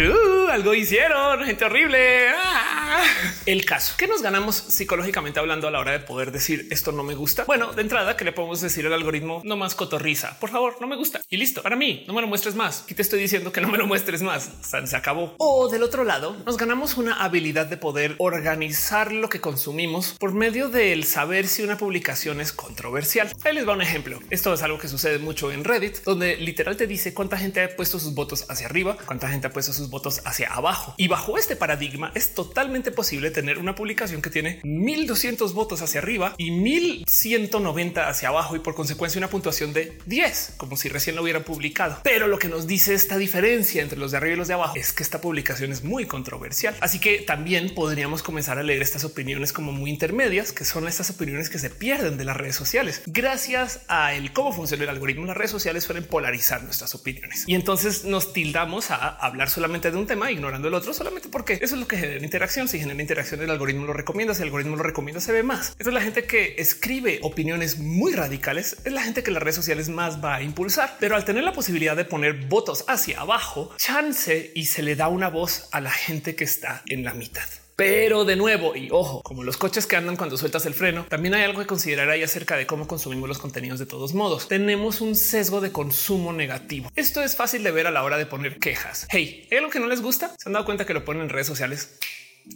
algo 0.51 0.75
hicieron, 0.75 1.45
gente 1.45 1.65
horrible. 1.65 2.29
Ah. 2.29 3.03
El 3.47 3.65
caso 3.65 3.95
que 3.97 4.07
nos 4.07 4.23
ganamos 4.23 4.57
psicológicamente 4.57 5.39
hablando 5.39 5.69
a 5.69 5.71
la 5.71 5.81
hora 5.81 5.93
de 5.93 6.01
poder 6.01 6.33
decir 6.33 6.69
esto 6.71 6.93
no 6.93 7.03
me 7.03 7.15
gusta. 7.15 7.45
Bueno, 7.45 7.73
de 7.73 7.83
entrada 7.83 8.17
que 8.17 8.25
le 8.25 8.33
podemos 8.33 8.61
decir 8.61 8.87
al 8.87 8.93
algoritmo 8.93 9.41
no 9.45 9.57
más 9.57 9.75
cotorriza, 9.75 10.39
por 10.41 10.51
favor, 10.51 10.77
no 10.81 10.87
me 10.87 10.97
gusta 10.97 11.21
y 11.29 11.37
listo. 11.37 11.63
Para 11.63 11.77
mí 11.77 12.05
no 12.07 12.15
me 12.15 12.21
lo 12.21 12.27
muestres 12.27 12.55
más. 12.55 12.85
Y 12.89 12.95
te 12.95 13.03
estoy 13.03 13.21
diciendo 13.21 13.53
que 13.53 13.61
no 13.61 13.69
me 13.69 13.79
lo 13.79 13.87
muestres 13.87 14.23
más. 14.23 14.51
se 14.63 14.97
acabó. 14.97 15.35
O 15.39 15.69
del 15.69 15.83
otro 15.83 16.05
lado, 16.05 16.37
nos 16.45 16.57
ganamos 16.57 16.97
una 16.97 17.23
habilidad 17.25 17.67
de 17.67 17.77
poder 17.77 18.15
organizar 18.19 19.13
lo 19.13 19.29
que 19.29 19.41
consumimos 19.41 20.17
por 20.19 20.33
medio 20.33 20.69
del 20.69 21.05
saber 21.05 21.49
si 21.49 21.63
una 21.63 21.77
publicación 21.77 22.41
es 22.41 22.53
controversial. 22.53 23.33
Ahí 23.45 23.55
les 23.55 23.69
va 23.69 23.73
un 23.73 23.83
ejemplo. 23.83 24.21
Esto 24.31 24.55
es 24.55 24.63
algo 24.63 24.79
que 24.79 24.89
sucede 24.89 25.19
mucho 25.19 25.51
en 25.51 25.65
Reddit, 25.65 26.03
donde 26.05 26.37
literal 26.37 26.77
te 26.77 26.87
dice 26.87 27.15
cuánta 27.15 27.37
gente 27.37 27.63
ha 27.63 27.77
puesto 27.77 27.99
sus 27.99 28.15
votos 28.15 28.47
hacia 28.49 28.67
arriba, 28.67 28.97
cuánta 29.07 29.29
gente 29.29 29.47
ha 29.47 29.51
puesto 29.51 29.73
sus 29.73 29.91
votos 29.91 30.21
hacia 30.25 30.36
abajo. 30.45 30.95
Y 30.99 31.09
bajo 31.09 31.39
este 31.39 31.57
paradigma 31.57 32.13
es 32.15 32.35
totalmente 32.35 32.91
posible 32.91 33.31
tener 33.31 33.59
una 33.59 33.75
publicación 33.75 34.21
que 34.21 34.29
tiene 34.29 34.61
1200 34.65 35.55
votos 35.55 35.81
hacia 35.81 36.01
arriba 36.01 36.35
y 36.37 36.51
1190 36.51 38.09
hacia 38.09 38.29
abajo 38.29 38.57
y 38.57 38.59
por 38.59 38.75
consecuencia 38.75 39.19
una 39.19 39.31
puntuación 39.31 39.73
de 39.73 39.97
10, 40.05 40.55
como 40.59 40.77
si 40.77 40.89
recién 40.89 41.17
lo 41.17 41.23
hubieran 41.23 41.45
publicado. 41.45 42.01
Pero 42.03 42.27
lo 42.27 42.39
que 42.39 42.49
nos 42.49 42.67
dice 42.67 42.93
esta 42.93 43.17
diferencia 43.17 43.83
entre 43.83 43.99
los 43.99 44.11
de 44.11 44.19
arriba 44.19 44.35
y 44.35 44.37
los 44.37 44.49
de 44.49 44.55
abajo 44.55 44.75
es 44.77 44.93
que 44.93 45.03
esta 45.03 45.21
publicación 45.21 45.73
es 45.73 45.85
muy 45.85 46.05
controversial. 46.07 46.75
Así 46.81 46.99
que 46.99 47.19
también 47.19 47.75
podríamos 47.75 48.23
comenzar 48.23 48.59
a 48.59 48.63
leer 48.63 48.83
estas 48.83 49.05
opiniones 49.05 49.53
como 49.53 49.73
muy 49.73 49.91
intermedias, 49.91 50.53
que 50.53 50.65
son 50.65 50.87
estas 50.89 51.11
opiniones 51.11 51.49
que 51.49 51.59
se 51.59 51.71
pierden 51.71 52.19
de 52.19 52.25
las 52.25 52.37
redes 52.37 52.57
sociales. 52.57 53.03
Gracias 53.07 53.81
a 53.89 54.15
el 54.15 54.33
cómo 54.33 54.53
funciona 54.53 54.85
el 54.85 54.91
algoritmo, 54.91 55.27
las 55.27 55.37
redes 55.37 55.51
sociales 55.51 55.85
suelen 55.85 56.05
polarizar 56.05 56.63
nuestras 56.65 56.95
opiniones 56.95 57.45
y 57.47 57.55
entonces 57.55 58.05
nos 58.05 58.33
tildamos 58.33 58.91
a 58.91 59.09
hablar 59.09 59.51
solamente 59.51 59.91
de 59.91 59.97
un 59.97 60.07
tema, 60.07 60.26
ignorando 60.31 60.69
el 60.69 60.75
otro, 60.75 60.93
solamente 60.93 61.29
porque 61.29 61.55
eso 61.55 61.75
es 61.75 61.81
lo 61.81 61.89
que 61.89 61.99
genera 61.99 62.25
interacción. 62.25 62.69
Si 62.69 62.79
genera 62.79 63.01
interacción, 63.01 63.41
el 63.43 63.51
algoritmo 63.51 63.87
lo 63.87 63.93
recomienda. 63.93 64.35
Si 64.35 64.43
el 64.43 64.49
algoritmo 64.49 64.77
lo 64.77 64.83
recomienda, 64.83 65.21
se 65.21 65.33
ve 65.33 65.43
más. 65.43 65.71
Esta 65.79 65.91
es 65.91 65.95
la 65.95 66.01
gente 66.01 66.25
que 66.25 66.57
escribe 66.59 67.21
opiniones 67.23 67.79
muy 67.79 68.13
radicales, 68.13 68.77
es 68.85 68.93
la 68.93 69.03
gente 69.03 69.23
que 69.23 69.31
las 69.31 69.43
redes 69.43 69.57
sociales 69.57 69.89
más 69.89 70.23
va 70.25 70.37
a 70.37 70.43
impulsar. 70.43 70.97
Pero 71.01 71.17
al 71.17 71.25
tener 71.25 71.45
la 71.45 71.53
posibilidad 71.53 71.97
de 71.97 72.05
poner 72.05 72.47
votos 72.47 72.85
hacia 72.89 73.21
abajo, 73.21 73.75
chance 73.77 74.53
y 74.55 74.67
se 74.67 74.83
le 74.83 74.97
da 74.97 75.09
una 75.09 75.29
voz 75.29 75.69
a 75.73 75.81
la 75.81 75.91
gente 75.91 76.35
que 76.35 76.45
está 76.45 76.83
en 76.87 77.05
la 77.05 77.15
mitad. 77.15 77.47
Pero 77.77 78.25
de 78.25 78.37
nuevo, 78.37 78.75
y 78.75 78.89
ojo, 78.91 79.23
como 79.23 79.45
los 79.45 79.59
coches 79.59 79.87
que 79.87 79.97
andan 79.97 80.17
cuando 80.17 80.39
sueltas 80.39 80.65
el 80.65 80.73
freno, 80.73 81.05
también 81.11 81.35
hay 81.35 81.43
algo 81.43 81.61
que 81.61 81.67
considerar 81.67 82.09
ahí 82.09 82.23
acerca 82.23 82.57
de 82.57 82.67
cómo 82.67 82.89
consumimos 82.89 83.29
los 83.29 83.39
contenidos 83.39 83.79
de 83.79 83.85
todos 83.85 84.15
modos. 84.15 84.49
Tenemos 84.49 85.03
un 85.03 85.15
sesgo 85.15 85.61
de 85.61 85.73
consumo 85.73 86.33
negativo. 86.33 86.91
Esto 86.97 87.23
es 87.23 87.37
fácil 87.37 87.63
de 87.63 87.73
ver 87.73 87.87
a 87.87 87.91
la 87.91 88.03
hora 88.03 88.17
de 88.17 88.25
poner 88.25 88.59
quejas. 88.59 89.07
Hey, 89.11 89.47
¿hay 89.51 89.59
algo 89.59 89.69
que 89.69 89.79
no 89.79 89.89
les 89.89 90.01
gusta? 90.01 90.35
¿Se 90.39 90.49
han 90.49 90.55
dado 90.55 90.65
cuenta 90.65 90.87
que 90.87 90.95
lo 90.95 91.05
ponen 91.05 91.25
en 91.25 91.29
redes 91.29 91.49
sociales? 91.49 91.99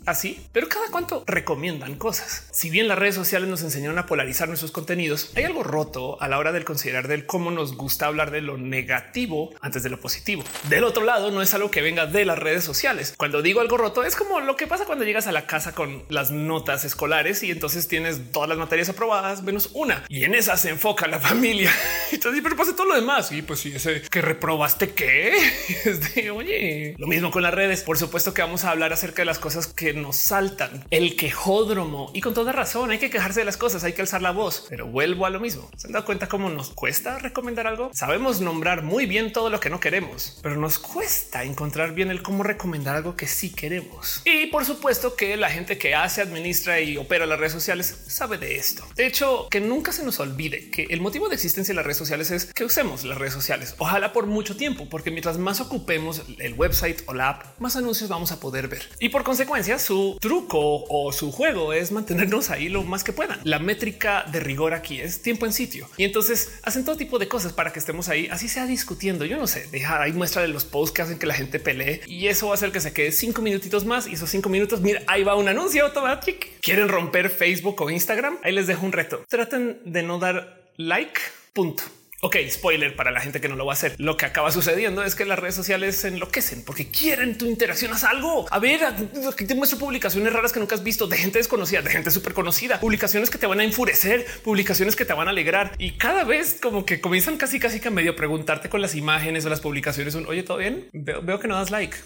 Así, 0.07 0.47
pero 0.53 0.69
cada 0.69 0.89
cuanto 0.91 1.25
recomiendan 1.27 1.97
cosas. 1.97 2.45
Si 2.53 2.71
bien 2.71 2.89
las 2.89 2.99
redes 2.99 3.15
sociales 3.15 3.49
nos 3.49 3.63
enseñaron 3.63 3.99
a 3.99 4.07
polarizar 4.07 4.49
nuestros 4.49 4.73
contenidos, 4.73 5.31
hay 5.37 5.45
algo 5.45 5.63
roto 5.63 6.21
a 6.21 6.29
la 6.29 6.39
hora 6.39 6.53
del 6.53 6.65
considerar 6.65 7.09
del 7.09 7.27
cómo 7.27 7.51
nos 7.51 7.77
gusta 7.77 8.07
hablar 8.07 8.31
de 8.31 8.41
lo 8.41 8.57
negativo 8.57 9.51
antes 9.61 9.83
de 9.83 9.91
lo 9.91 10.01
positivo. 10.01 10.45
Del 10.69 10.85
otro 10.85 11.05
lado, 11.05 11.31
no 11.31 11.43
es 11.43 11.55
algo 11.55 11.71
que 11.71 11.83
venga 11.83 12.07
de 12.07 12.25
las 12.25 12.39
redes 12.39 12.65
sociales. 12.65 13.15
Cuando 13.17 13.43
digo 13.43 13.61
algo 13.61 13.77
roto, 13.77 14.05
es 14.05 14.17
como 14.17 14.41
lo 14.41 14.57
que 14.57 14.67
pasa 14.67 14.85
cuando 14.85 15.05
llegas 15.05 15.27
a 15.27 15.33
la 15.33 15.47
casa 15.47 15.73
con 15.73 16.05
las 16.09 16.31
notas 16.31 16.85
escolares 16.85 17.43
y 17.43 17.51
entonces 17.51 17.89
tienes 17.89 18.33
todas 18.33 18.49
las 18.49 18.59
materias 18.59 18.89
aprobadas 18.89 19.43
menos 19.43 19.71
una 19.75 20.05
y 20.09 20.25
en 20.25 20.35
esa 20.35 20.57
se 20.57 20.71
enfoca 20.71 21.07
la 21.07 21.21
familia. 21.21 21.73
Entonces, 22.13 22.41
pero 22.43 22.57
pasa 22.57 22.75
todo 22.75 22.87
lo 22.87 22.95
demás. 22.95 23.33
Y 23.33 23.43
pues 23.43 23.61
si 23.61 23.75
ese 23.75 24.03
que 24.03 24.23
reprobaste 24.23 24.91
qué 24.91 25.37
es 25.85 26.15
de 26.15 26.31
oye, 26.31 26.95
lo 26.99 27.07
mismo 27.07 27.31
con 27.31 27.43
las 27.43 27.55
redes. 27.55 27.83
Por 27.83 27.99
supuesto 27.99 28.35
que 28.35 28.43
vamos 28.43 28.65
a 28.65 28.71
hablar 28.71 28.93
acerca 28.93 29.23
de 29.23 29.27
las 29.27 29.39
cosas 29.39 29.67
que 29.81 29.95
nos 29.95 30.17
saltan, 30.17 30.85
el 30.91 31.17
quejódromo 31.17 32.11
y 32.13 32.21
con 32.21 32.35
toda 32.35 32.53
razón 32.53 32.91
hay 32.91 32.99
que 32.99 33.09
quejarse 33.09 33.41
de 33.41 33.47
las 33.47 33.57
cosas, 33.57 33.83
hay 33.83 33.95
que 33.95 34.03
alzar 34.03 34.21
la 34.21 34.31
voz, 34.31 34.67
pero 34.69 34.87
vuelvo 34.87 35.25
a 35.25 35.31
lo 35.31 35.41
mismo. 35.41 35.71
Se 35.79 35.87
han 35.87 35.95
dado 35.95 36.05
cuenta 36.05 36.29
cómo 36.29 36.51
nos 36.51 36.69
cuesta 36.69 37.19
recomendar 37.19 37.67
algo. 37.67 37.91
Sabemos 37.95 38.43
nombrar 38.43 38.83
muy 38.83 39.07
bien 39.07 39.33
todo 39.33 39.49
lo 39.49 39.59
que 39.59 39.71
no 39.71 39.81
queremos, 39.81 40.39
pero 40.43 40.57
nos 40.57 40.79
cuesta 40.79 41.45
encontrar 41.45 41.95
bien 41.95 42.11
el 42.11 42.21
cómo 42.21 42.43
recomendar 42.43 42.97
algo 42.97 43.17
que 43.17 43.27
sí 43.27 43.55
queremos. 43.55 44.21
Y 44.27 44.49
por 44.49 44.67
supuesto 44.67 45.17
que 45.17 45.39
la 45.39 45.49
gente 45.49 45.79
que 45.79 45.95
hace, 45.95 46.21
administra 46.21 46.79
y 46.83 46.99
opera 46.99 47.25
las 47.25 47.39
redes 47.39 47.55
sociales 47.55 48.03
sabe 48.07 48.37
de 48.37 48.57
esto. 48.57 48.87
De 48.97 49.07
hecho, 49.07 49.49
que 49.49 49.63
nunca 49.63 49.93
se 49.93 50.05
nos 50.05 50.21
olvide 50.21 50.69
que 50.71 50.89
el 50.91 51.01
motivo 51.01 51.31
de 51.31 51.37
existencia 51.37 51.73
de 51.73 51.77
las 51.77 51.87
redes 51.87 51.97
sociales 51.97 52.31
es 52.31 52.53
que 52.53 52.65
usemos 52.65 53.05
las 53.05 53.17
redes 53.17 53.33
sociales. 53.33 53.77
Ojalá 53.79 54.13
por 54.13 54.27
mucho 54.27 54.59
tiempo, 54.59 54.91
porque 54.91 55.11
mientras 55.11 55.39
más 55.39 55.63
ocupemos 55.63 56.21
el 56.39 56.53
website 56.53 57.01
o 57.07 57.15
la 57.15 57.31
app, 57.31 57.59
más 57.59 57.77
anuncios 57.77 58.11
vamos 58.11 58.31
a 58.31 58.41
poder 58.41 58.69
ver. 58.69 58.87
Y 58.99 59.09
por 59.09 59.25
consecuencia, 59.25 59.70
su 59.79 60.19
truco 60.21 60.85
o 60.89 61.13
su 61.13 61.33
juego 61.33 61.73
es 61.73 61.93
mantenernos 61.93 62.51
ahí 62.51 62.69
lo 62.69 62.83
más 62.83 63.05
que 63.05 63.13
puedan. 63.13 63.41
La 63.45 63.59
métrica 63.59 64.25
de 64.31 64.41
rigor 64.41 64.75
aquí 64.75 65.01
es 65.01 65.23
tiempo 65.23 65.47
en 65.47 65.53
sitio 65.53 65.89
y 65.97 66.05
entonces 66.05 66.61
hacen 66.63 66.85
todo 66.85 66.97
tipo 66.97 67.19
de 67.19 67.29
cosas 67.29 67.53
para 67.53 67.73
que 67.73 67.79
estemos 67.79 68.09
ahí, 68.09 68.29
así 68.31 68.49
sea 68.49 68.67
discutiendo. 68.67 69.25
Yo 69.25 69.37
no 69.37 69.47
sé, 69.47 69.67
dejar 69.69 70.03
ahí 70.03 70.13
muestra 70.13 70.43
de 70.43 70.49
los 70.49 70.65
posts 70.65 70.95
que 70.95 71.03
hacen 71.03 71.19
que 71.19 71.27
la 71.27 71.35
gente 71.35 71.61
pelee 71.61 72.01
y 72.07 72.29
eso 72.29 72.47
va 72.47 72.53
a 72.53 72.55
hacer 72.55 72.73
que 72.73 72.81
se 72.81 72.93
quede 72.93 73.13
cinco 73.13 73.43
minutitos 73.43 73.85
más 73.85 74.07
y 74.07 74.15
esos 74.15 74.31
cinco 74.31 74.49
minutos. 74.49 74.81
Mira, 74.81 75.03
ahí 75.07 75.25
va 75.25 75.35
un 75.37 75.49
anuncio 75.49 75.85
automático. 75.85 76.47
Quieren 76.61 76.89
romper 76.89 77.31
Facebook 77.31 77.81
o 77.81 77.91
Instagram. 77.91 78.39
Ahí 78.43 78.53
les 78.53 78.67
dejo 78.67 78.85
un 78.85 78.93
reto. 78.93 79.25
Traten 79.29 79.81
de 79.85 80.03
no 80.03 80.19
dar 80.19 80.63
like. 80.77 81.21
Punto 81.53 81.83
Ok, 82.23 82.37
spoiler 82.51 82.95
para 82.95 83.11
la 83.11 83.21
gente 83.21 83.41
que 83.41 83.49
no 83.49 83.57
lo 83.57 83.65
va 83.65 83.73
a 83.73 83.75
hacer. 83.75 83.95
Lo 83.97 84.19
que 84.19 84.27
acaba 84.27 84.53
sucediendo 84.53 85.03
es 85.03 85.15
que 85.15 85.25
las 85.25 85.39
redes 85.39 85.55
sociales 85.55 85.97
se 85.97 86.09
enloquecen 86.09 86.63
porque 86.67 86.91
quieren 86.91 87.39
tu 87.39 87.47
interacción. 87.47 87.95
Haz 87.95 88.05
algo. 88.05 88.47
A 88.51 88.59
ver, 88.59 88.81
aquí 88.85 89.47
te 89.47 89.55
muestro 89.55 89.79
publicaciones 89.79 90.31
raras 90.31 90.53
que 90.53 90.61
nunca 90.61 90.75
has 90.75 90.83
visto 90.83 91.07
de 91.07 91.17
gente 91.17 91.39
desconocida, 91.39 91.81
de 91.81 91.91
gente 91.91 92.11
súper 92.11 92.35
conocida, 92.35 92.79
publicaciones 92.79 93.31
que 93.31 93.39
te 93.39 93.47
van 93.47 93.61
a 93.61 93.65
enfurecer, 93.65 94.27
publicaciones 94.45 94.97
que 94.97 95.07
te 95.07 95.15
van 95.15 95.29
a 95.29 95.31
alegrar 95.31 95.73
y 95.79 95.93
cada 95.93 96.25
vez 96.25 96.59
como 96.61 96.85
que 96.85 97.01
comienzan 97.01 97.39
casi 97.39 97.59
casi 97.59 97.81
que 97.81 97.89
a 97.89 97.91
medio 97.91 98.15
preguntarte 98.17 98.69
con 98.69 98.83
las 98.83 98.95
imágenes 98.95 99.47
o 99.47 99.49
las 99.49 99.61
publicaciones. 99.61 100.15
Un 100.15 100.27
oye, 100.27 100.43
todo 100.43 100.59
bien. 100.59 100.91
Veo, 100.93 101.41
que 101.41 101.49
no 101.49 101.55
das 101.55 101.71
like. 101.71 101.97